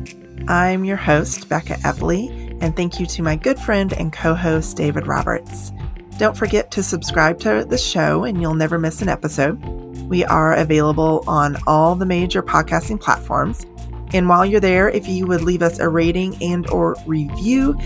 [0.47, 4.76] I'm your host, Becca Epley, and thank you to my good friend and co host,
[4.76, 5.72] David Roberts.
[6.18, 9.64] Don't forget to subscribe to the show, and you'll never miss an episode.
[10.08, 13.68] We are available on all the major podcasting platforms.
[14.16, 17.78] And while you're there, if you would leave us a rating and or review,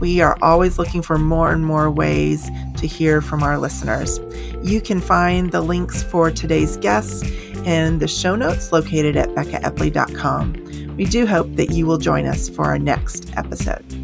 [0.00, 4.20] we are always looking for more and more ways to hear from our listeners.
[4.62, 7.22] You can find the links for today's guests
[7.64, 10.96] and the show notes located at beccaepley.com.
[10.96, 14.03] We do hope that you will join us for our next episode.